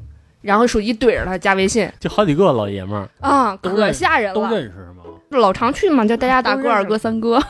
[0.43, 4.35] 然后手机怼着她加微信就好几个老爷们儿，啊，可吓人了。
[4.35, 5.05] 都认识是吗？
[5.31, 7.45] 老常去嘛，就大家大哥、二哥、哥，三哥， 啊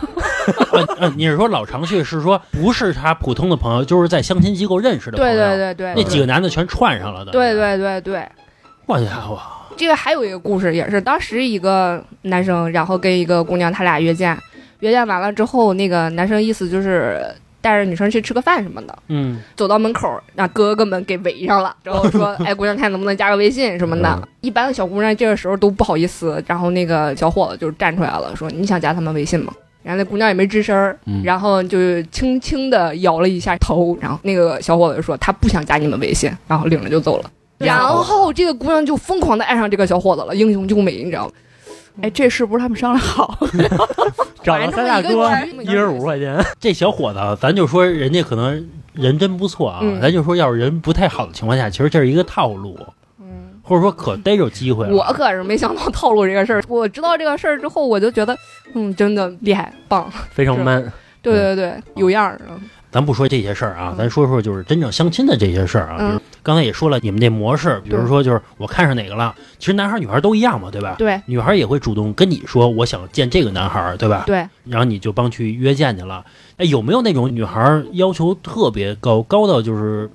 [1.00, 5.38] 啊，你是说老常去是说不是他普通的朋友，就是在相亲机构认识的朋对友？
[5.38, 7.30] 对对对，那几个男的全串上了的。
[7.30, 8.28] 对，对对对。
[8.86, 9.38] 我家伙，
[9.78, 14.36] 这个还有一个故事，也是当时一个男生，然后跟一个姑娘，他俩约见，
[14.80, 17.24] 约见完了之后，那个男生意思就是
[17.60, 24.08] 带着女生去吃个饭什么的，嗯，走到门口，让哥哥们给围上了，然后说：“哎，姑娘，看能不能加个微信什么的。
[24.20, 29.52] 嗯一般的小姑娘这个时候都不好意思，然后那个小伙子就站出来了，说：“你想加他们微信吗？”
[29.82, 37.30] 然后那姑娘也没吱声然后就轻轻的摇了一下头，然后那个小伙子就说他不想加你们微信，然后领着就走了。
[37.58, 41.32] 然后这个姑娘就疯狂的爱上这个小伙子了，英雄救美，你知道吗？
[42.00, 43.36] 哎，这事不是他们商量好？
[44.44, 45.28] 找了三大哥，
[45.62, 46.40] 一人五十块钱。
[46.60, 52.78] 这小伙子，咱就说人家可能人真不错啊，嗯咱就说要是人不太好的情况下，其实这是一个套路，
[53.20, 54.94] 嗯，或者说可逮着机会了。
[54.94, 56.62] 我可是没想到套路这个事儿。
[56.68, 58.38] 我知道这个事儿之后，我就觉得，
[58.74, 60.08] 嗯，真的厉害，棒。
[60.30, 60.92] 非常 man。
[61.20, 62.40] 对对对，有样儿。
[62.90, 65.96] 嗯咱不说这些事儿啊，嗯咱说说就是真正相亲的这些事儿啊。
[66.00, 70.94] 嗯比如刚才也说了，你们这模式，比如说就是我看上哪个了，其实男孩儿女孩儿都一样嘛，对吧？
[70.98, 74.24] 对女孩儿也会主动跟你说我想见这个男孩儿，对吧？
[74.26, 76.24] 对，然后你就帮去约见去了。
[76.56, 80.08] 哎，有没有那种女孩儿要求特别高，高到就是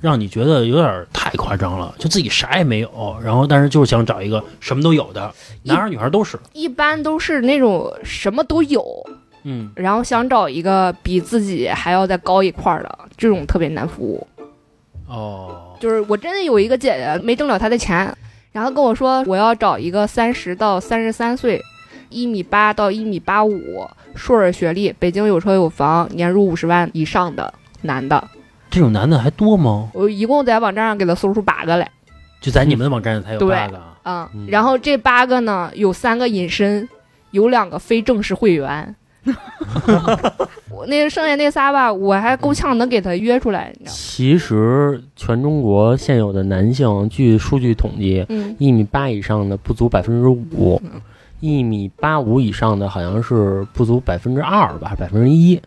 [0.00, 6.38] 让你觉得有点儿太夸张了，就自己啥也没有，然后但是就是想找一个什么都有的，男孩儿女孩儿都是。
[6.52, 8.84] 一般都是那种什么都有，
[9.44, 14.26] 嗯，然后想找一个比自己还要再高一块儿的，这种特别难服务。
[15.08, 18.14] 哦，就是我真的有一个姐姐没挣了她的钱，
[18.52, 21.60] 然后跟我说我要找一个三十到三十三岁，
[22.08, 28.26] 一米八到一米八五，硕士学历，北京有车有房，年入五十万以上的男的。
[28.70, 29.90] 这种男的还多吗？
[29.92, 31.90] 我一共在网站上给他搜出八个来，
[32.40, 36.88] 就在你们的网站上才有八个嗯然后这八个呢，有三个隐身，
[37.32, 38.96] 有两个非正式会员。
[40.70, 43.96] 我那剩下那仨吧，我还够呛能给他约出来，你知道吗？
[43.96, 50.80] 其实全中国现有的男性，据数据统计，嗯，一米八以上的不足百分之五，
[51.40, 55.60] 一米八五以上的好像是不足百分之二吧，百分之一，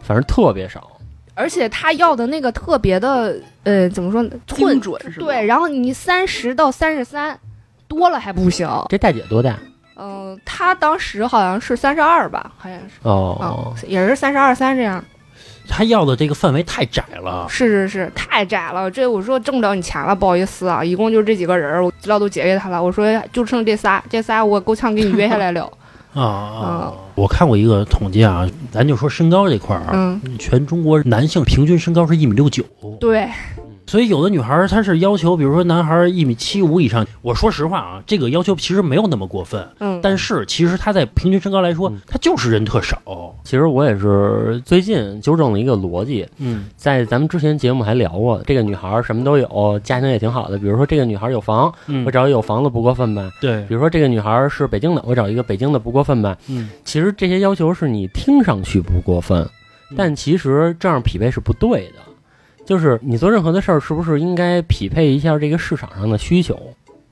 [0.00, 0.92] 反正特别少。
[1.34, 4.30] 而且他要的那个特别的，呃，怎么说呢？
[4.46, 5.26] 精混准是吧？
[5.26, 7.38] 对，然后你三十到三十三，
[7.88, 8.68] 多了还不行。
[8.88, 9.58] 这大姐多大？
[9.96, 15.02] 嗯、他当时好像是三十二吧，好像是，哦嗯，，也是三十二三这样。
[15.68, 17.46] 他要的这个范围太窄了。
[17.48, 18.90] 是是是，太窄了。
[18.90, 22.82] 这我说挣不了你钱了，不好意思啊，一共就这几个人，我资料都截给他了。
[22.82, 25.68] 我说就剩这仨，这仨我够呛给你约下来了。
[26.14, 26.92] 啊啊！
[27.14, 32.64] 我看过一个统计啊，咱就说身高这块儿啊，嗯，全中国男性平均身高是一米六九，
[32.98, 33.28] 对，
[33.86, 37.06] 所以有的女孩她是要求，比如说男孩一米七五以上。
[37.22, 43.00] 我说实话啊，这个要求其实没有那么过分，嗯，但是其实他在平均身高来说嗯，他就是人特少。
[43.44, 50.58] 其实我也是最近纠正了一个逻辑，嗯在咱们之前节目还聊过，这个女孩什么都有，家庭也挺好的。
[50.58, 53.30] 比如说这个女孩有房，嗯我，找一个有房的不过分吧？
[53.40, 56.36] 对比，如说这个女孩是北京的，我找一个北京的不过分吧？
[56.48, 59.48] 嗯，其实这些要求是你听上去不过分，
[59.96, 62.05] 但其实这样匹配是不对的。
[62.66, 66.58] 就是你做任何的事儿，是不是应该匹配一下这个市场上的需求？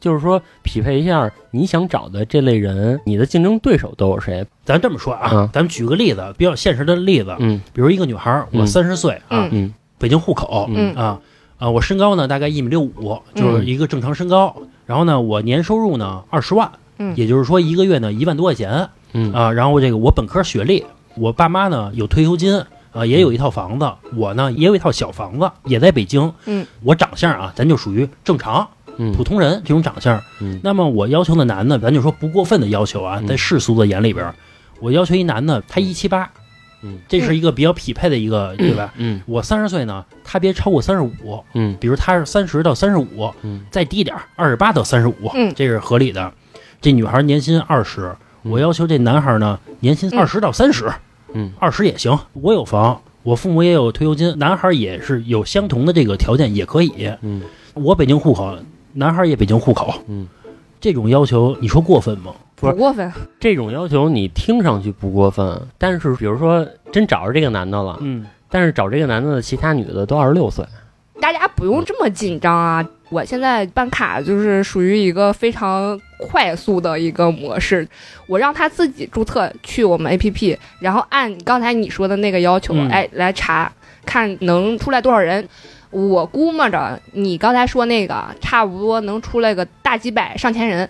[0.00, 4.44] 就是说，匹配一下你想找的这类人，你的竞争对手都有谁？
[4.62, 11.18] 咱这么说啊，嗯咱们举个例子，比较现实的例子，嗯比如一个女孩儿，我嗯三十岁啊，嗯北京户口，嗯啊
[11.56, 14.54] 啊，我身高呢大概一米六五，就是一个正常身高。
[14.84, 19.52] 然后呢，我年收入呢二十万，嗯也就是说一个月呢一万多块钱嗯啊。
[19.52, 20.84] 然后这个我本科学历，
[21.16, 22.62] 我爸妈呢有退休金
[22.94, 26.32] 啊，也有一套房子，我呢也有一套小房子，也在北京。
[26.46, 28.66] 嗯，我长相啊，咱就属于正常
[28.96, 30.22] 嗯普通人这种长相。
[30.40, 34.32] 嗯那么我要求的男的，咱就说不过分的要求啊，嗯在世俗的眼里边，
[34.80, 36.30] 我要求一男的他一七八，
[36.82, 38.92] 嗯，这是一个比较匹配的一个，对吧？
[38.96, 46.32] 嗯我三十岁呢，他别超过三十五，嗯比如他是三十到三十五，嗯再低点二十八到三十五，嗯这是合理的。
[46.80, 48.14] 这女孩年薪二十，
[48.44, 50.92] 嗯我要求这男孩呢年薪嗯二十到三十，
[51.34, 52.18] 嗯二十也行。
[52.32, 57.10] 我有房，我父母也有退休金，男孩也是有相同的这个条件，也可以。
[57.22, 57.42] 嗯
[57.74, 58.56] 我北京户口，
[58.92, 60.26] 男孩也北京户口，嗯，
[60.80, 62.32] 这种要求你说过分吗？
[62.54, 63.12] 不过分。
[63.40, 70.64] 这种要求你听上去不过分，但是比如说真找着这个男的了，嗯但是找这个男的的其他女的都二十六岁，
[71.24, 72.86] 大家不用这么紧张啊！
[73.08, 77.88] 我现在办卡就是属于一个非常快速的一个模式，
[78.26, 83.72] 我让他自己注册去我们 APP，然后按刚才你说的那个要求，嗯哎来查，
[84.04, 85.48] 看能出来多少人。
[85.90, 90.86] 我估摸着你刚才说那个差不多能出来个大几百上千人，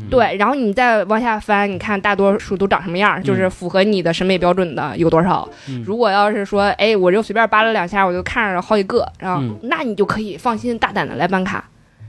[0.00, 5.46] 嗯对，然后你再往下翻，你看大多数都长什么样，就是符合你的审美标准的有多少。
[5.68, 11.64] 嗯如果要是说，哎，我就随便扒拉两下，我就看着好几个，然后、嗯那你就可以放心大胆的来办卡，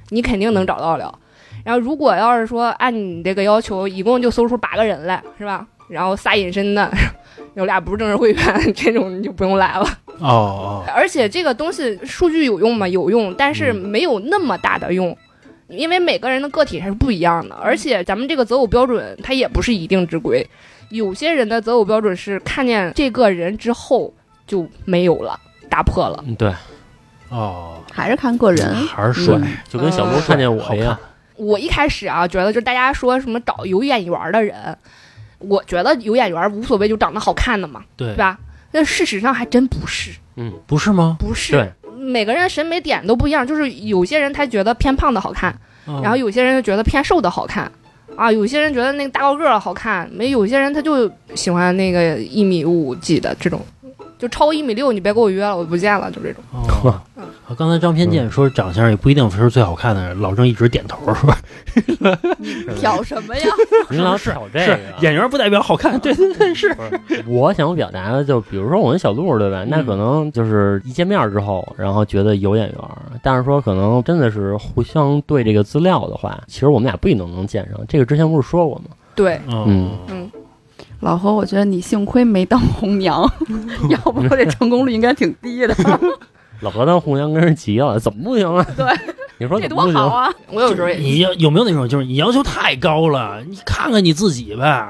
[0.10, 1.14] 你肯定能找到了。
[1.66, 5.66] 然后如果要是说按你这个要求，一共就搜出八个人来，是吧？
[5.90, 6.90] 然后仨隐身的，
[7.56, 9.86] 有俩不是正式会员，这种你就不用来了。
[10.20, 12.88] 哦哦， 而且这个东西数据有用吗？
[12.88, 15.16] 有用，但是嗯没有那么大的用，
[15.76, 17.56] 因为每个人的个体还是不一样的。
[17.56, 20.48] 而且咱们这个择偶标准它也不是一定之规，
[20.90, 24.14] 有些人的择偶标准是看见这个人之后
[24.46, 26.24] 就没有了，打破了。
[26.28, 26.54] 嗯，对，
[27.30, 28.76] 哦，还是看个人。
[28.88, 30.98] 还是帅，就跟小鹿看见我一样，
[31.36, 34.78] 我一开始啊，觉得就大家说什么找有眼缘的人，
[35.40, 38.40] 我觉得有眼缘无所谓，就长得好看的嘛，对对吧？
[38.72, 41.18] 但事实上还真不是，嗯，不是吗？
[41.20, 41.52] 不是。
[41.52, 41.72] 对，
[42.04, 45.56] 每个人审美点都不一样，就是有些人他觉得偏胖的好看，
[45.88, 46.02] 嗯。
[46.02, 47.72] 然后有些人就觉得偏瘦的好看，
[48.16, 53.60] 啊，有些人觉得那个大高个儿好看，没有些人他就喜欢那个一米五五几的这种，
[54.18, 56.44] 就超过一米六你别给我约了，我不见了，就这种。
[56.52, 61.38] 哦，啊刚才张偏见说长相也不一定是最好看的，老郑一直点头是吧
[62.80, 63.44] 挑什么呀？
[63.92, 66.76] 您老挑这是个，演员不代表好看，对对对是。
[67.28, 69.66] 我想表达的，就比如说我跟小鹿，对吧？
[69.68, 72.78] 那嗯可能就是一见面之后，然后觉得有眼缘，
[73.22, 77.80] 但是说可能真的是互相对这个资料的话，其实我们俩不一定能见上。
[77.88, 78.86] 这个之前不是说过吗？
[79.16, 80.32] 对，嗯嗯，
[81.04, 83.30] 老何，我觉得你幸亏没当红娘，
[83.90, 85.76] 要不我这成功率应该挺低的。
[86.62, 88.66] 老何当红娘跟人急了，怎么不行啊？
[88.78, 88.86] 对，
[89.38, 89.68] 你说这？
[89.68, 90.34] 多好啊！
[90.50, 94.88] 我有时候也你要有没有那种，就是你要求太高了，你看看你自己呗。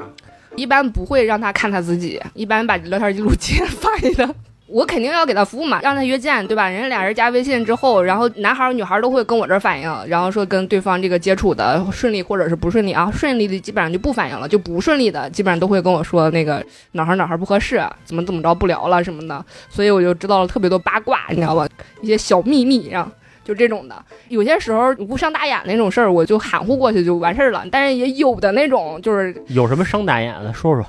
[0.55, 4.29] 一般不会让他看他自己，一般把聊天记录截发给他。
[4.73, 6.67] 我肯定要给他服务嘛，让他约见，对吧？
[6.67, 21.67] 人家俩人加微信之后，然后男孩女孩都会跟我这儿反映，然后说跟对方这个接触的顺利或者是不顺利啊，顺利的基本上就不反映了，就不顺利的基本上都会跟我说那个哪儿哪儿不合适，怎么怎么着不聊了什么的，所以我就知道了特别多八卦，你知道吧？
[22.01, 23.07] 一些小秘密，啊
[23.45, 23.95] 就这种的。
[24.29, 30.51] 有些时候无伤大雅那种事儿，我就含糊过去就完事儿了，但是也有的那种就是有什么伤大雅的？
[30.51, 30.83] 说说。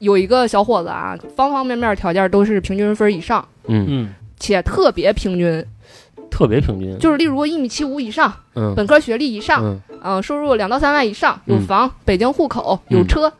[0.00, 5.64] 有一个小伙子啊，方方面面条件都是平均分以上，嗯，嗯，且特别平均，
[6.30, 6.98] 特别平均。
[6.98, 8.74] 就是例如一米七五以上，嗯。
[8.74, 9.80] 本科学历以上，嗯。
[10.02, 13.06] 嗯、收入两到三万以上，有嗯房，北京户口，有嗯。
[13.06, 13.30] 车，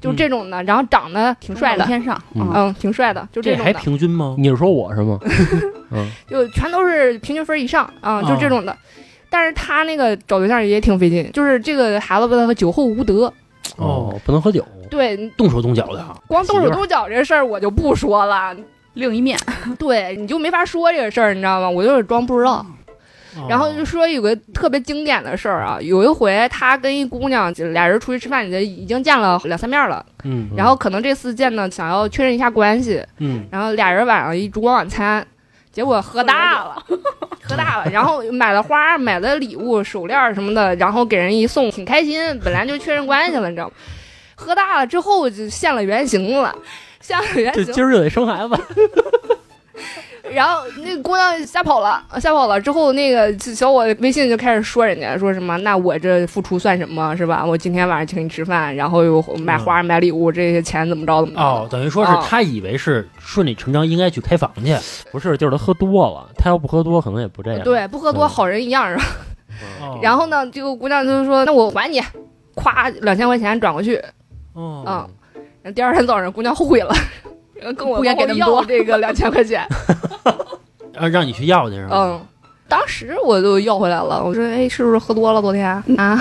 [0.00, 4.34] 就这种的，然后长得挺帅的，天上，嗯嗯，挺帅的，就这还种的，平均吗？
[4.36, 5.18] 你是说我是吗？
[5.92, 6.10] 嗯。
[6.28, 8.76] 就全都是平均分以上啊、就哦这种的。
[9.30, 13.32] 但是他那个找对象也挺费劲，就是这个孩子吧，他酒后无德，
[13.76, 14.64] 哦，不能喝酒。
[14.90, 16.16] 对，动手动脚的啊。
[16.26, 18.56] 光动手动脚这事儿我就不说了，
[18.94, 19.38] 另一面，
[19.78, 21.68] 对，你就没法说这个事儿，你知道吗？
[21.68, 22.64] 我就是装不知道。
[23.48, 35.24] 然后就说有个特别经典的事儿啊，有一回他跟一姑娘俩人出去吃饭，已经见了两三面了，嗯然后可能这次见呢想要确认一下关系，嗯然后俩人晚上一烛光晚餐，
[35.72, 36.82] 结果喝大了，
[37.42, 43.74] 喝大了，然后买了花，买了礼物、手链什么的，然后给人一送，挺开心，本来就确认关系了，你知道吗？
[44.34, 46.54] 喝大了之后就现了原形了，
[47.00, 48.54] 现了原形，今儿就得生孩子，
[50.32, 57.44] 然后那个姑娘吓跑了，吓跑了之后，那个小伙微信就开始说人家说什么，那我这付出算什么是吧？
[57.44, 61.40] 我今天晚上请你吃饭，然后又买花买礼物，这些钱怎么着怎么着？
[61.40, 64.76] 哦，等于说是哦他以为是顺理成章应该去开房去，
[65.10, 67.62] 不是，就是他喝多了，他要不喝多，可能也不这样。
[67.62, 69.04] 对，不喝多对好人一样是吧？
[69.80, 72.00] 哦然后呢，这个姑娘就说：“那我还你，
[72.54, 74.00] 咵两千块钱转过去。”
[74.54, 75.08] 哦啊，
[75.62, 76.94] 然后第二天早上，姑娘后悔了，
[77.76, 79.66] 跟我不该给那么要多这个两千块钱。
[80.96, 81.96] 啊，让你去要去是吧？
[81.96, 82.20] 嗯，
[82.68, 86.20] 当时我就要回来了，我说：“哎，是不是喝多了昨天啊？”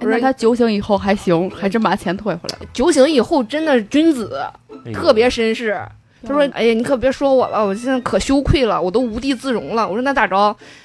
[0.00, 2.66] 我说他酒醒以后还行，还真把钱退回来了。
[2.72, 4.40] 酒醒以后真的君子，
[4.84, 5.78] 哎呦特别绅士。
[6.26, 10.34] 他说：“哎呀，你可别说我了，我现在可羞愧了，我都无地自容了。”我说：“那咋着？”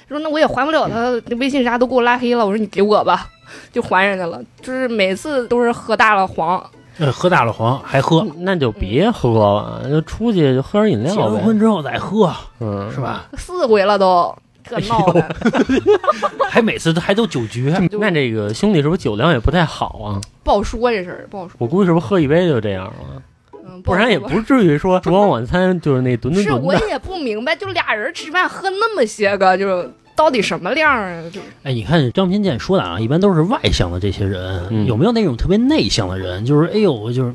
[0.08, 3.28] 他说：“那我也还不了他，那微信啥都给我拉黑了。”我说：“你给我吧，
[3.72, 4.40] 就还人家了。
[4.60, 6.64] 就是每次都是喝大了黄，
[6.98, 11.34] 呃喝大了黄还喝，那就别喝了，就出去就喝点饮结料呗。
[11.34, 13.00] 完婚之后再喝嗯，是？
[13.00, 13.26] 吧？
[13.36, 15.34] 四回了都，特闹的。
[16.50, 20.20] 还每次都还都酒局， 那这个兄弟是不是酒量也不太好啊？
[20.44, 21.54] 不好说这事儿，不好说。
[21.58, 23.22] 我估计是不是喝一杯就这样了？
[23.64, 26.60] 嗯，不然也说不至于说烛光晚餐就是那吨吨吨的。
[26.60, 31.22] 是我也不明白，就俩人吃饭喝那么些个，就是到底什么量啊？
[31.32, 36.44] 就是哎，你看张平健说的啊，一般都是外向的这些人，嗯有没有那种特别内向的人？
[36.44, 37.34] 就是哎呦，我就是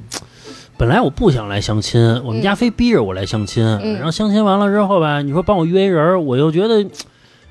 [0.77, 6.83] 本来我不想来相亲，我们家非逼着我来相亲，嗯然后相亲完了之后吧，你说帮我约一人儿，我又觉得，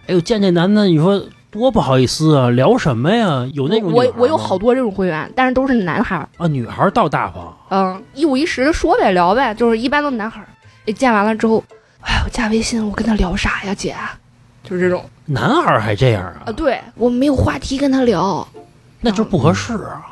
[0.07, 1.21] 哎呦见这男的，你说
[1.51, 3.49] 多不好意思啊，聊什么呀？
[3.53, 10.47] 有那种我我有好多这种会员，但是都是男孩儿，啊，女孩儿倒大方，嗯，一五一十的说呗，聊呗，就是一般都是男孩儿。
[10.95, 11.65] 见完了之后，
[12.01, 13.97] 哎，我加微信，我跟他聊啥呀，姐？
[14.69, 18.47] 就是这种男孩儿还这样啊，啊，对我没有话题跟他聊。
[19.01, 20.05] 那就是不合适啊。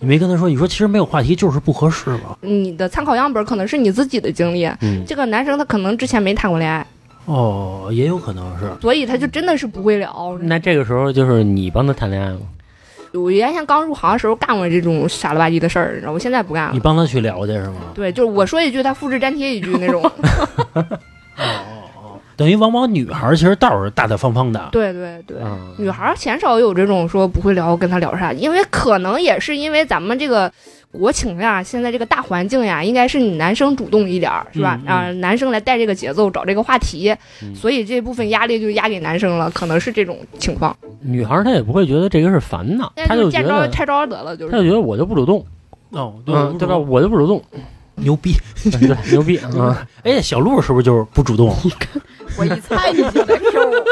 [0.00, 2.36] 你没跟他说，你说其实没有话题就是不合适嘛。
[2.40, 6.86] 你的参考样本可能是你自己的经历，嗯，这个男生他可能之前没谈过恋爱，
[7.24, 8.70] 哦，也有可能是。
[8.80, 10.38] 所以他就真的是不会聊。
[10.42, 12.40] 那这个时候就是你帮他谈恋爱吗？
[13.14, 16.70] 我原先刚入行的时候干过这种傻了吧唧的事儿，然后我现在不干了。
[16.74, 17.76] 你帮他去聊去是吗？
[17.94, 20.00] 对，就是我说一句，他复制粘贴一句那种。
[22.38, 24.68] 等于往往女孩儿其实倒是大大方方的。
[24.72, 30.50] 对对对，嗯女孩儿鲜少有这种说不会聊跟他聊啥，因为可能也是因为咱们这个
[30.92, 34.78] 国情呀，现在这个大环境呀，应该是你男生主动一点儿，是吧？
[34.82, 37.12] 嗯嗯啊，男生来带这个节奏，找这个话题，
[37.42, 40.74] 嗯所以这部分压力就压给男生了，可能是这种情况。
[41.02, 45.44] 女孩儿她也不会觉得这个是烦恼，但她就见招得拆招得了，就是她就觉得我就不主动，
[45.90, 46.78] 哦，嗯，对吧？？
[46.78, 47.42] 我就不主动，
[48.00, 48.34] 牛逼！
[48.70, 49.86] 对，牛逼啊！
[50.04, 51.54] 哎，小鹿是不是就是不主动？
[52.38, 53.84] 我一猜你就得是我。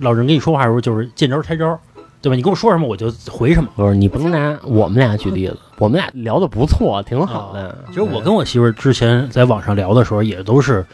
[0.00, 1.78] 老人跟你说话的时候就是见招拆招，
[2.22, 2.36] 对吧？
[2.36, 3.68] 你跟我说什么我就回什么。
[3.74, 7.76] 不是你不能拿我们俩举例子，我们俩聊的不错，挺好的。
[7.88, 10.84] 其实我跟我媳妇儿之前在网上聊的时候，也都是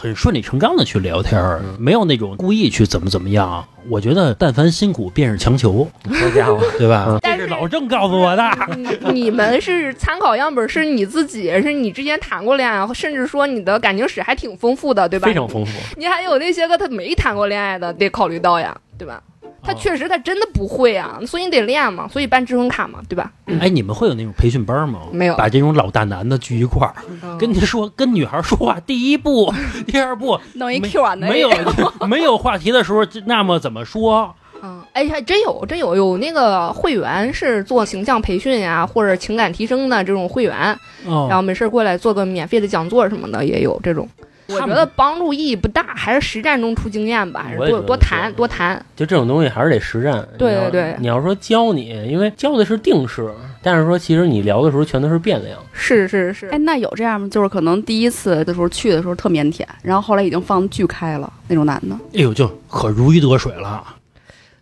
[0.00, 3.62] 很顺理成章的去聊天没有那种故意去怎么怎么样。
[3.86, 7.04] 我觉得但凡辛苦便是强求，好家伙，对吧？
[7.06, 8.42] 嗯这是老郑告诉我的。
[8.78, 15.26] 你你们是参考样本，是你自己，是你之前谈过恋爱，甚至说你的感情史还挺丰富的，对吧？
[15.26, 15.72] 非常丰富。
[15.98, 19.22] 你还有那些个他没谈过恋爱的，得考虑到呀，对吧？
[19.70, 23.30] 他哦确实他真的不会啊，所以你得练嘛，所以办智能卡嘛，对吧？
[23.60, 25.00] 哎，你们会有那种培训班吗？
[25.12, 29.52] 没有把这种老大男的聚一块儿，嗯跟你说， 跟女孩说话，第一步、
[29.86, 31.50] 第二步弄一没 Q 啊，那没有
[32.08, 34.34] 没有话题的时候，那么怎么说？
[34.62, 44.06] 嗯，哎，还真有，真有有那个会员是做形象培训呀，或者情感提升的这种会员，哦然后没事儿过来做个免费的讲座什么的，也有这种。
[44.52, 48.76] 我他们觉得帮助意义不大，还是实战中出经验吧，多多谈多谈。
[48.96, 50.26] 就这种东西还是得实战。
[50.38, 53.30] 对对对你要说教你，因为教的是定式，
[53.62, 55.58] 但是说其实你聊的时候全都是变量。
[55.72, 57.28] 是是是哎，，那有这样吗？
[57.30, 61.94] 就是可能第一次的时候去的时候特腼腆，然后后来已经放巨开了那种男的。
[62.14, 63.84] 哎呦，就可如鱼得水了。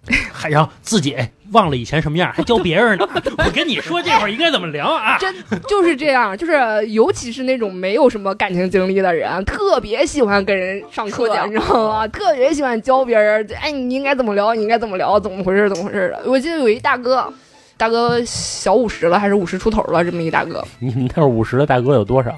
[0.32, 3.08] 还要自己哎忘了以前什么样，还教 别人呢。
[3.38, 5.16] 我跟你说这会儿应该怎么聊啊？
[5.20, 5.34] 真
[5.68, 6.52] 就是这样，就是
[6.88, 12.08] 尤其是那种没有什么感情经历的人，特别喜欢跟人上课你知道吗？
[12.08, 16.22] 特别喜欢教别人，哎，你应该怎么聊，你应该怎么聊，怎么回事，怎么回事的。
[16.30, 17.32] 我记得有一大哥，
[17.76, 22.34] 大哥小五十了，还是五十出头了，这么一大哥，你们那儿五十的大哥有多少？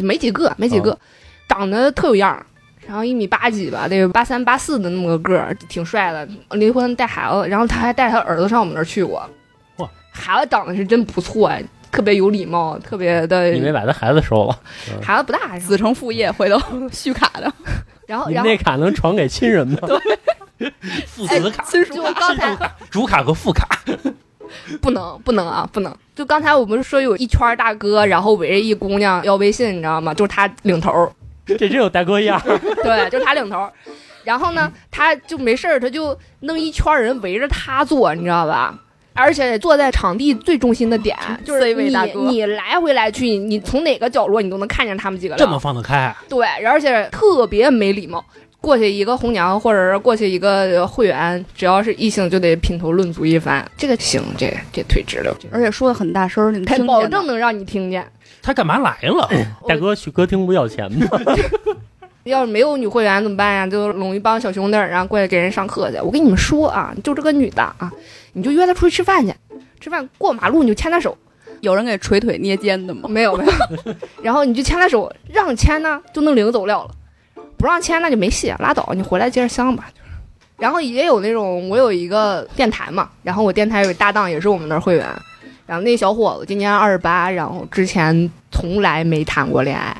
[0.00, 0.96] 没几个，没几个，
[1.48, 2.46] 长得特有样儿，
[2.88, 6.26] 然后一米八几吧，得八三八四的那么个个儿，挺帅的。
[6.52, 9.22] 离婚带孩子，然后他还带他儿子上我们那儿去过。
[9.76, 11.52] 哇，孩子长得是真不错，
[11.92, 13.50] 特别有礼貌，特别的。
[13.50, 14.58] 你没把他孩子收了，
[15.02, 16.58] 孩子不大，子承父业，回头
[16.90, 17.52] 续卡的
[18.06, 19.78] 然后然后你那卡能传给亲人吗？
[21.06, 23.68] 父子卡、就刚才卡、主卡和副卡。
[24.80, 25.94] 不能不能啊，不能！
[26.14, 30.14] 就刚才我们说有一圈大哥，然后围着一姑娘要微信，你知道吗？
[30.14, 30.90] 就是他领头，
[31.56, 32.40] 这真有大哥样。
[32.84, 33.68] 对，就是他领头。
[34.24, 38.78] 然后呢，他就没事儿，他就弄一圈人围着他坐，你知道吧？
[39.14, 45.58] 而且坐在场地最中心的点，就是你大哥你来回来去，你从哪个角落你都能看见他们几个这么。
[45.58, 48.24] 放得开，对，而且特别没礼貌。
[48.60, 53.64] 过去一个红娘，或者是过去一个会员，只要是异性就得品头论足一番。
[53.76, 56.86] 这个行，这这腿直溜，而且说的很大声，你他听见。
[56.86, 58.04] 保证能让你听见。
[58.48, 59.28] 他干嘛来了？
[59.68, 61.06] 大哥去歌厅不要钱吗？
[62.24, 63.66] 要是没有女会员怎么办呀？
[63.66, 65.98] 就拢一帮小兄弟儿，然后过来给人上课去。
[65.98, 67.92] 我跟你们说啊，就这个女的啊，
[68.32, 69.34] 你就约她出去吃饭去，
[69.80, 71.14] 吃饭过马路你就牵她手，
[71.60, 73.06] 有人给捶腿捏肩的吗？
[73.06, 73.52] 没有没有，
[74.24, 76.90] 然后你就牵她手，让牵呢就能领走了了，
[77.58, 79.90] 不让牵那就没戏，拉倒，你回来接着相吧。
[80.56, 85.06] 然后也有那种，我有一个电台嘛，然后我电台有个搭档也是我们那儿会员，
[85.68, 89.94] 然后那小伙子今年二十八，然后之前从来没谈过恋爱，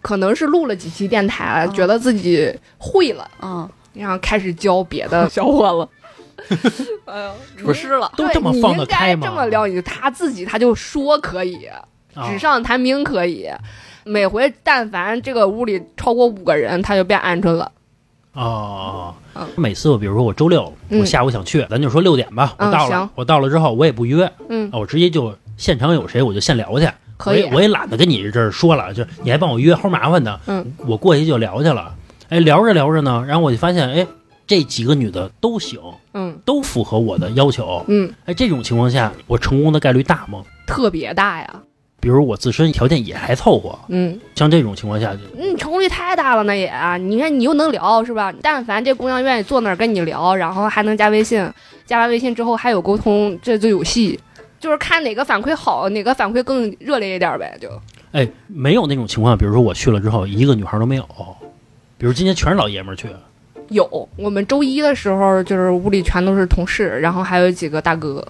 [0.00, 3.30] 可能是录了几期电台觉得自己会了。
[3.42, 5.86] 嗯，然后开始教别的 小伙
[6.48, 6.86] 子。
[7.04, 8.10] 哎呦，出师了。
[8.16, 13.46] 都这么放得开吗对你应该这么撩你他自己，他就说可以，啊纸上谈兵可以。
[14.04, 17.70] 每回但凡这个屋里超过五个人，他就变鹌鹑了。
[18.32, 21.00] 哦嗯，每次我比如说我周六嗯。
[21.00, 27.42] 我下午想去，咱就说六点吧，我到了嗯，我到了之后我也不约，嗯，啊我直接就现场有谁我就现聊去，可以。
[27.42, 31.94] 我也我也懒得跟你这儿说了，就你还帮我约，齁麻烦的，嗯，我过去就聊去了，
[32.28, 34.06] 哎，聊着聊着呢，然后我就发现，哎，
[34.46, 35.80] 这几个女的都行，
[36.14, 36.38] 嗯。
[36.44, 40.42] 都符合我的要求，嗯，哎，这种情况下我成功的概率大吗？
[40.66, 41.62] 特别大呀。
[42.00, 46.96] 比如我自身条件也还凑合，嗯像这种情况下，嗯，成功率太大了，那也啊。
[46.96, 48.32] 你看你又能聊是吧？
[48.42, 51.46] 但凡这姑娘愿意坐那儿跟你聊，然后还能加微信，
[51.84, 54.18] 加完微信之后还有沟通，这就有戏。
[54.58, 57.68] 就是看哪个反馈好，哪个反馈更热烈一点呗，就。
[58.12, 61.06] 哎，没有那种情况，比如说我去了之后一个女孩都没有，
[61.96, 63.08] 比如今天全是老爷们儿去，
[63.68, 68.26] 有，我们周一的时候就是屋里全都是同事，然后还有几个大哥。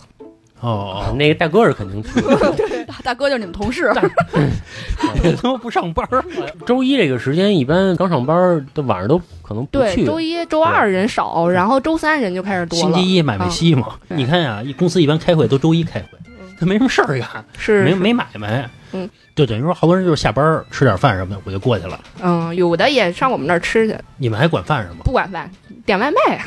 [0.60, 2.36] 哦，那个大哥是肯定去的。
[2.86, 6.22] 大大哥就是你们同事，他妈 不上班儿，
[6.66, 10.04] 周一这个时间，一般刚上班的晚上都可能不对，去。
[10.04, 12.84] 周一、周二人少，然后周三人就开始多了。
[12.84, 13.94] 星期一买卖稀嘛。
[14.08, 16.18] 对你看呀，一公司一般开会都周一开会，
[16.58, 21.98] 他没什么事儿干，是是没没买卖，嗯，就等于说好多人就是下班吃点饭什么的，我就过去了。
[22.22, 24.98] 嗯，有的也上我们那儿吃去，你们还管饭是吗？
[25.04, 25.50] 不管饭，
[25.86, 26.44] 点外卖啊。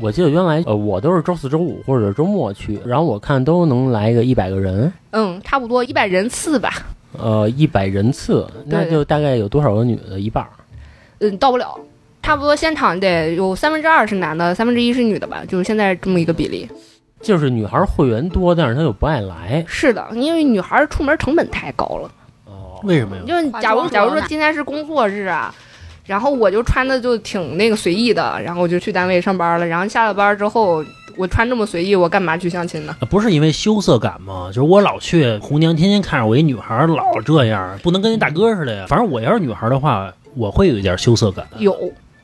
[0.00, 6.70] 我记得原来呃，我都是周四周五或者周末去，然后我看都能来个一百个人，嗯，差不多一百人次吧。
[7.18, 10.20] 呃，一百人次，那就大概有多少个女的？
[10.20, 10.50] 一半儿。
[11.20, 11.78] 嗯，到不了，
[12.22, 16.68] 差不多现场得有三分之二是男的，三分之一是女的吧，就是现在这么一个比例。
[17.20, 19.64] 就是女孩会员多，但是她又不爱来。
[19.66, 22.10] 是的，因为女孩出门成本太高了。
[22.44, 23.22] 哦，为什么呀？
[23.26, 25.52] 就是假如假如说今天是工作日啊，
[26.08, 30.82] 然后我就穿的就挺那个随意的，然后我就去单位上班了，然后下了班之后
[31.16, 32.96] 我穿这么随意，我干嘛去相亲呢？
[33.00, 34.48] 啊不是因为羞涩感吗？
[34.48, 38.86] 就是我老去红娘，天天看着我一女孩儿老这样，不能跟那大哥似的呀。
[38.88, 41.46] 反正我要是女孩儿的话，我会有一点羞涩感。
[41.58, 41.76] 有，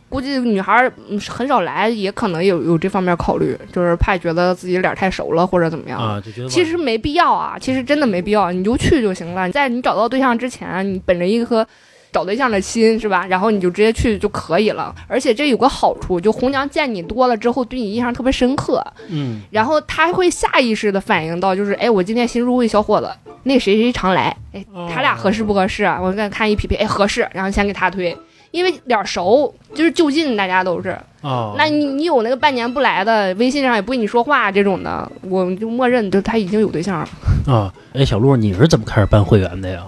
[0.08, 0.90] 估计女孩
[1.28, 6.00] 很少来，也可能有有这方面考虑，就是怕觉得自己脸太熟了或者怎么样。
[6.00, 9.50] 啊，就觉得其实没必要啊，其实真的没必要，你就去就行了。
[9.50, 11.66] 在你找到对象之前，你本着一颗
[12.14, 13.26] 找对象的心是吧？
[13.26, 14.94] 然后你就直接去就可以了。
[15.08, 23.10] 而且这有个好处，就红娘见你多了之后，对你印象特别深刻，嗯，然后她会下意识的反应到，就是哎，我今天新入一小伙子，
[23.42, 26.00] 那谁谁常来，哎，他俩合适不合适啊？
[26.00, 28.16] 我再看一匹配，哎，合适，然后先给他推。
[28.52, 30.96] 因为脸熟，就是就近，大家都是。
[31.22, 37.08] 哦，那你你有那个半年不来的，微信上也不跟你说话这种的，我们就默认就他已经有对象了。
[37.52, 39.82] 啊，哎，小鹿，你是怎么开始办会员的呀？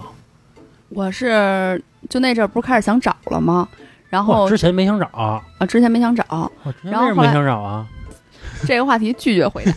[0.89, 3.67] 我是就那阵儿不是开始想找了吗？
[4.09, 6.49] 然后，之前没想找，啊，之前没想找，
[6.81, 7.85] 然后后来为什么没想找啊？
[8.65, 9.73] 这个话题拒绝回答，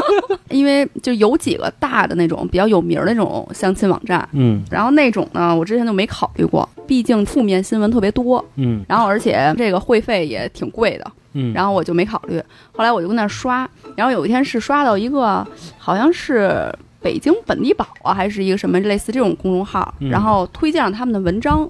[0.50, 4.62] 因为就有几个大的那种比较有名儿的那种相亲网站，嗯。
[4.70, 8.84] 然后那种呢，我之前就没考虑过，毕竟负面新闻特别多，嗯。
[8.88, 12.42] 然后而且这个会费也挺贵的，嗯，然后我就没考虑。
[12.72, 13.66] 后来我就跟那儿刷，
[13.96, 15.46] 然后有一天是刷到一个
[15.78, 16.70] 好像是
[17.00, 21.68] 北京本地宝啊，还是一个什么类似这种公众号，嗯然后推荐了他们的文章，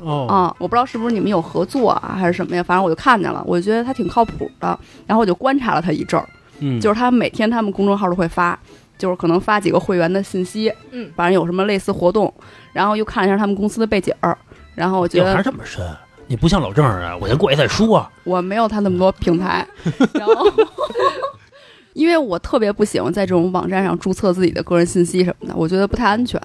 [0.00, 2.62] 哦，啊，我不知道是不是你们有合作啊，还是什么呀？
[2.62, 6.28] 反正我就看见了，我觉得他挺靠谱的，然后我就观察了他一阵儿，
[6.60, 8.58] 嗯，就是他每天他们公众号都会发，
[8.98, 12.32] 就是可能发几个会员的信息，嗯，反正有什么类似活动，
[12.72, 14.36] 然后又看了一下他们公司的背景儿，
[14.74, 15.82] 然后我觉得这么深，
[16.26, 18.06] 你不像老郑啊，我先过去再说。
[18.24, 19.66] 我没有他那么多平台，
[20.12, 20.46] 然后。
[21.98, 26.40] 因为我特别不喜欢在这种网站上注册自己的个人信息什么的，我觉得不太安全。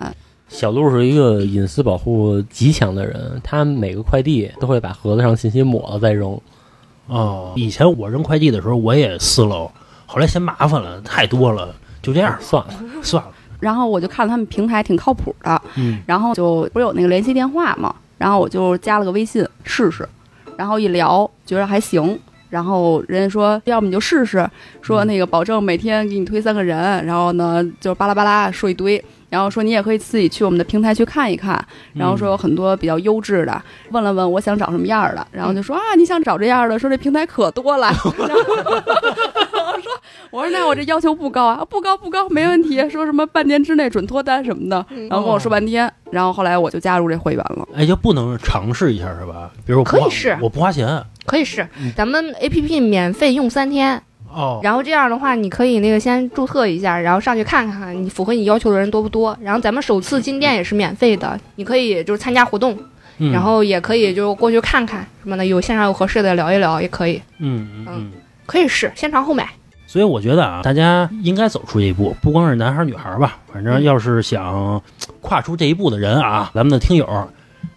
[0.47, 6.35] 小鹿是一个隐私保护极强的人，他每个快递都会把盒子上信息抹了再扔。
[7.05, 9.71] 哦，以前我扔快递的时候我也私楼，
[10.07, 12.73] 后来嫌麻烦了，太多了，就这样算了，
[13.03, 13.29] 算了。
[13.61, 20.07] 然后我就看他们平台挺靠谱的，嗯，然后就不是有那个联系电话嘛，然后我就加了个微信试试，
[20.57, 22.19] 然后一聊觉得还行，
[22.53, 24.47] 然后人家说要么你就试试，
[24.83, 31.59] 说那个保证每天给你推三个人，然后呢就巴拉巴拉说一堆，然后说你也可以自己去我们的平台去看一看，
[31.95, 38.63] 然后说有很多比较优质的，问了问我想找什么样的，然后就说啊你想找这样的，说这平台可多了，然 后
[40.31, 47.67] 我说那我这要求不高啊，不高不高没问题，说什么半年之内准脱单什么的，然后跟我说半天，然后后来我就加入这会员了。
[47.75, 49.51] 哎，就不能尝试一下是吧？
[49.65, 51.03] 比如我可以试我不花钱。
[51.25, 59.37] 可以试，咱们 A P P 免费用三天，哦，然后这样的话，你可以那个先注册一下，然后上去看看你符合你要求的人多不多。
[59.41, 62.77] 然后咱们首次进店也是免费的，你可以就是参加活动，
[63.19, 68.11] 嗯然后也可以就过去看看什么的，有线上有合适的聊一聊也可以，嗯嗯嗯。
[68.45, 69.47] 可以试，先尝后买。
[69.93, 74.81] 所以我觉得啊，大家应该走出这一步，不光是男孩儿女孩儿吧，反正要是想
[75.21, 77.05] 跨出这一步的人啊，咱们的听友，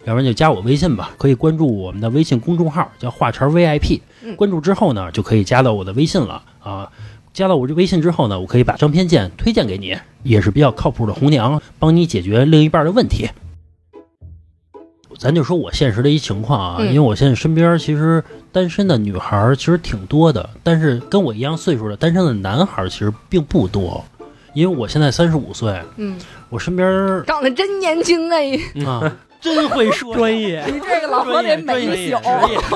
[0.03, 4.01] 要不然就加我微信吧，可以关注我们的微信公众号，叫话茬儿 VIP。
[4.23, 6.89] 嗯关注之后呢，就可以加到我的微信了啊。
[7.33, 13.29] 加到我这微信之后呢，我可以把张偏见推荐给你，也是比较靠谱的红娘，帮你解决另一半的问题。
[15.17, 16.87] 咱就说我现实的一情况啊，嗯。
[16.87, 24.03] 因为我现在身边其实单身的女孩儿其实挺多的，但是跟我一样岁数的单身的男孩儿其实并不多。
[24.53, 26.17] 因为我现在三十五岁，嗯，
[26.49, 30.63] 我身边儿长得真年轻哎，啊， 真会说专业。
[30.67, 32.17] 你这个老何得美一宿。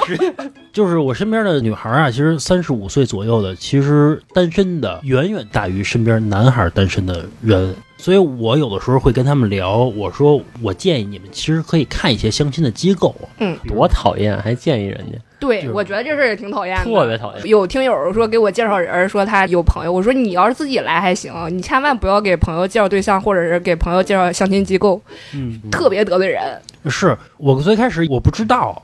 [0.05, 0.33] 职业，
[0.71, 7.75] 就是我身边的女孩啊，其实三十五岁左右的，其实单身的远远大于身边男孩单身的人。
[7.97, 17.47] 所以我有的时候会跟他们聊，我说我建议你们其实可以看一些相亲的机构，嗯多讨厌，还建议人家，对我觉得这事儿也挺讨厌的，特别讨厌。
[17.47, 25.01] 有听友说给我介绍人，说他有朋友，我说你要是自己来还行，你千万不要给朋友介绍对象，或者是给朋友介绍相亲机构，
[25.33, 26.41] 嗯，特别得罪人。
[26.85, 28.79] 是我最开始我不知道，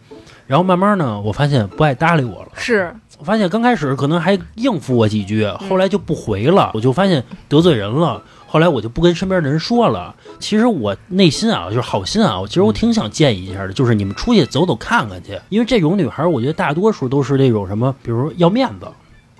[0.47, 2.49] 然后慢慢呢，我发现不爱搭理我了。
[2.55, 8.21] 是，我发现刚开始可能还应付我几句，后来就不回了，我就发现得罪人了。
[8.47, 10.15] 后来我就不跟身边的人说了。
[10.39, 18.87] 其实我内心啊，就是好心啊，我其实我挺想建议一下的，就是你们出去走走看看去，因为这种女孩，我觉得大多数都是那种什么，比如要面子。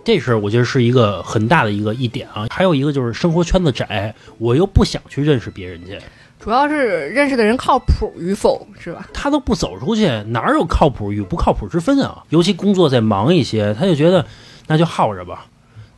[0.04, 6.00] 这是我觉得是一个很大的一个一点啊，还有一个就是生活圈子窄，我又不想去认识别人去，
[6.40, 9.06] 主要是认识的人靠谱与否，是吧？
[9.14, 12.24] 他都不走出去，哪有靠谱与不靠谱之分啊？
[12.30, 14.26] 尤其工作再忙一些，他就觉得
[14.68, 15.48] 那就耗着吧，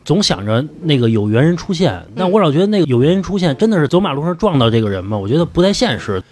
[0.09, 2.03] 总想着那个有缘人出现。
[2.15, 5.15] 但我老觉得那个有缘人出现，真的是走马路上撞到这个人吗？
[5.15, 6.23] 我觉得不太现实。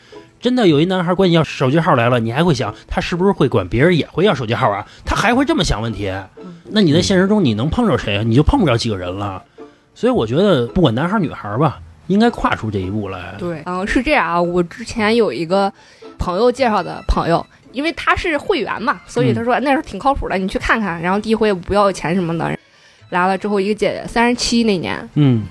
[0.41, 4.83] 真的有一男孩管你要手机号来了，你还会想他是不是会管别人也会要手机号啊？
[5.05, 6.11] 他还会这么想问题？
[6.71, 8.23] 那你在现实中你能碰着谁啊？
[8.23, 9.43] 你就碰不着几个人了。
[9.93, 13.35] 所以我觉得不管男孩女孩吧，应该跨出这一步来。
[13.37, 14.41] 对，嗯，是这样啊。
[14.41, 15.71] 我之前有一个
[16.17, 20.99] 朋友介绍的朋友，因为他是会员嘛，所以他说那是挺靠谱的，你去看看。
[20.99, 22.56] 然后第一回不要钱什么的，
[23.09, 25.43] 来了之后一个姐姐三十七那年，嗯，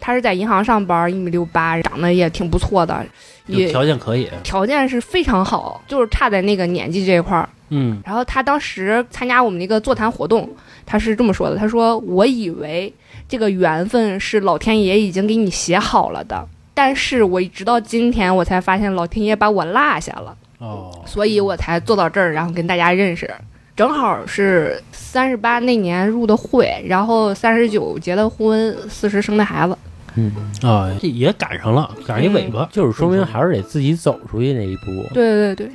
[0.00, 3.04] 她是在银行上班，一米六八，长得也挺不错的，
[3.46, 4.30] 也条件可以。
[4.42, 7.48] 条件是非常好，就是差在那个年纪这一块儿。
[7.74, 10.48] 嗯然后她当时参加我们那个座谈活动，
[10.84, 12.92] 她是这么说的：“她说我以为
[13.28, 23.30] 这个缘分是老天爷已经给你写好了的，但是我直到今天我才发现老天爷把我落下了，哦，所以我才坐到这儿，然后跟大家认识。
[23.74, 29.76] 正好是三十八那年入的会，然后三十九结的婚，四十生的孩子。
[30.14, 30.30] 嗯，
[30.62, 34.84] 啊，也赶上了，赶上一尾巴，就是说明还是得自己走出去那一步。
[35.14, 35.70] 对对对，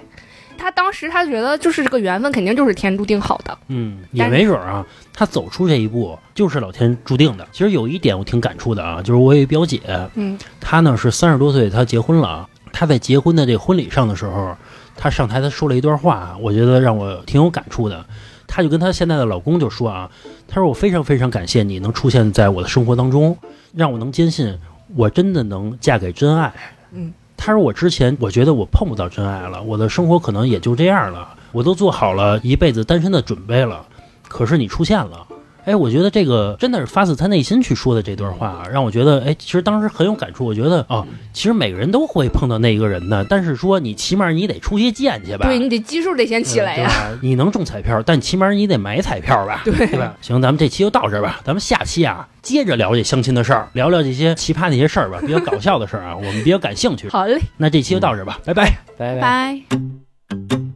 [0.55, 3.57] 他当时他觉得就是这个缘分肯定就是天注定好的。
[3.69, 7.47] 嗯，也没准儿啊，他走出这一步就是老天注定的。
[7.51, 9.81] 其实有一点我挺感触的啊，就是我有一表姐，
[10.13, 12.47] 嗯她呢是三十多岁，她结婚了啊。
[12.71, 14.55] 她在结婚的这婚礼上的时候，
[14.97, 18.03] 她上台她说了一段话，我觉得让我挺有感触的。
[18.47, 20.09] 她就跟她现在的老公就说啊，
[20.47, 23.37] 她说我非常非常感谢你能出现在我的生活当中，
[23.73, 24.57] 让我能坚信
[24.95, 26.51] 我真的能嫁给真爱。
[26.91, 33.85] 嗯，她说我之前我觉得我碰不到真爱了，我的生活可能也就这样了，我都做好了一辈子单身的准备了，
[34.27, 35.27] 可是你出现了。
[35.67, 40.45] 哎，我觉得这个真的是发自他内心去说的这段话啊，让我觉得，哎，其实当时很有感触。
[40.45, 46.89] 我觉得，哦，其实每个人都会碰到那一个人的，但是说你起码你得出些见去吧，对你得基数得先起来呀。
[47.21, 50.15] 你能中彩票，但起码你得买彩票吧， 对对吧？
[50.21, 57.09] 行，咱们这期就到这儿吧，咱们下期啊接着聊这相亲的事儿，聊聊这些奇葩那些事儿吧，比较搞笑的事儿啊，我们比较感兴趣。
[57.11, 58.71] 好嘞，那这期就到这儿吧，拜拜。
[58.97, 59.21] 拜拜。
[59.21, 60.66] 拜。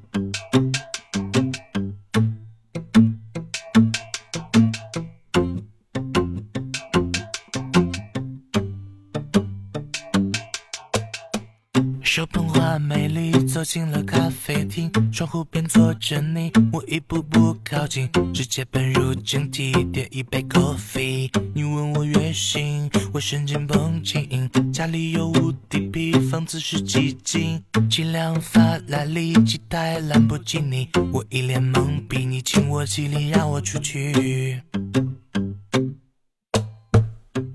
[12.14, 21.32] 手捧花美丽，走进了咖啡厅，窗户边坐着你，我一步步靠近，直接奔入正题，点一杯 coffee。
[21.54, 34.62] 你问我月薪，我瞬间绷紧，家里有无敌皮，房子是几斤，几辆法拉利，几台兰博基尼，我一脸懵逼，你请我起立，让我出去。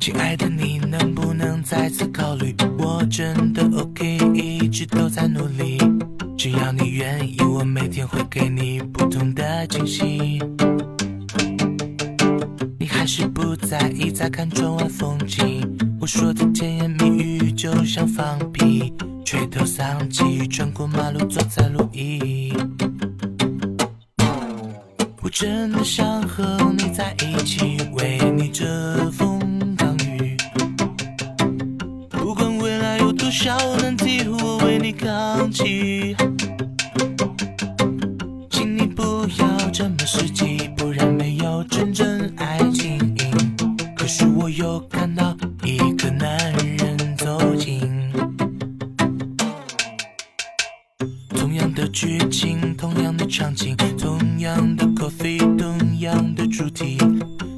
[0.00, 2.54] 亲爱的，你能不能再次考虑？
[2.78, 3.55] 我真的
[4.76, 5.78] 一直都在努力。
[6.36, 10.38] 只要你愿意，我每天会给你不同的惊喜。
[12.78, 15.66] 你还是不在意，在看窗外风景。
[15.98, 18.92] 我说的甜言蜜语就像放屁，
[19.24, 22.52] 垂头丧气，穿过马路，坐在路椅。
[25.22, 29.35] 我真的想和你在一起，为你遮风
[33.26, 36.14] 多少难题，我为你扛起。
[38.48, 39.02] 请你不
[39.38, 43.16] 要这么实际，不然没有真正爱情。
[43.96, 47.90] 可是我又看到一个男人走近。
[51.30, 56.96] 同样的剧情，同样的场景，同样的咖啡同样的主题，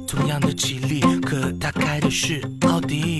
[0.07, 3.18] 同样的绮丽，可他开的是奥迪。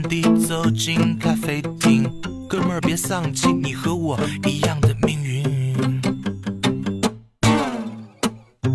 [0.00, 2.08] 一个男的走进咖啡厅，
[2.48, 6.00] 哥们儿别丧气，你和我一样的命运。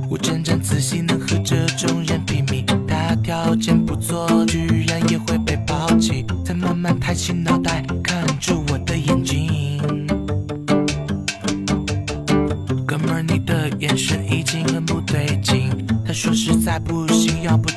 [0.10, 6.26] 我沾沾自喜能和这种人比拟，他条件不错，居然也会被抛弃。
[6.46, 9.82] 他慢慢抬起脑袋，看着我的眼睛。
[12.86, 15.72] 哥们儿，你的眼神已经很不对劲。
[16.06, 17.70] 他说实在不行，要不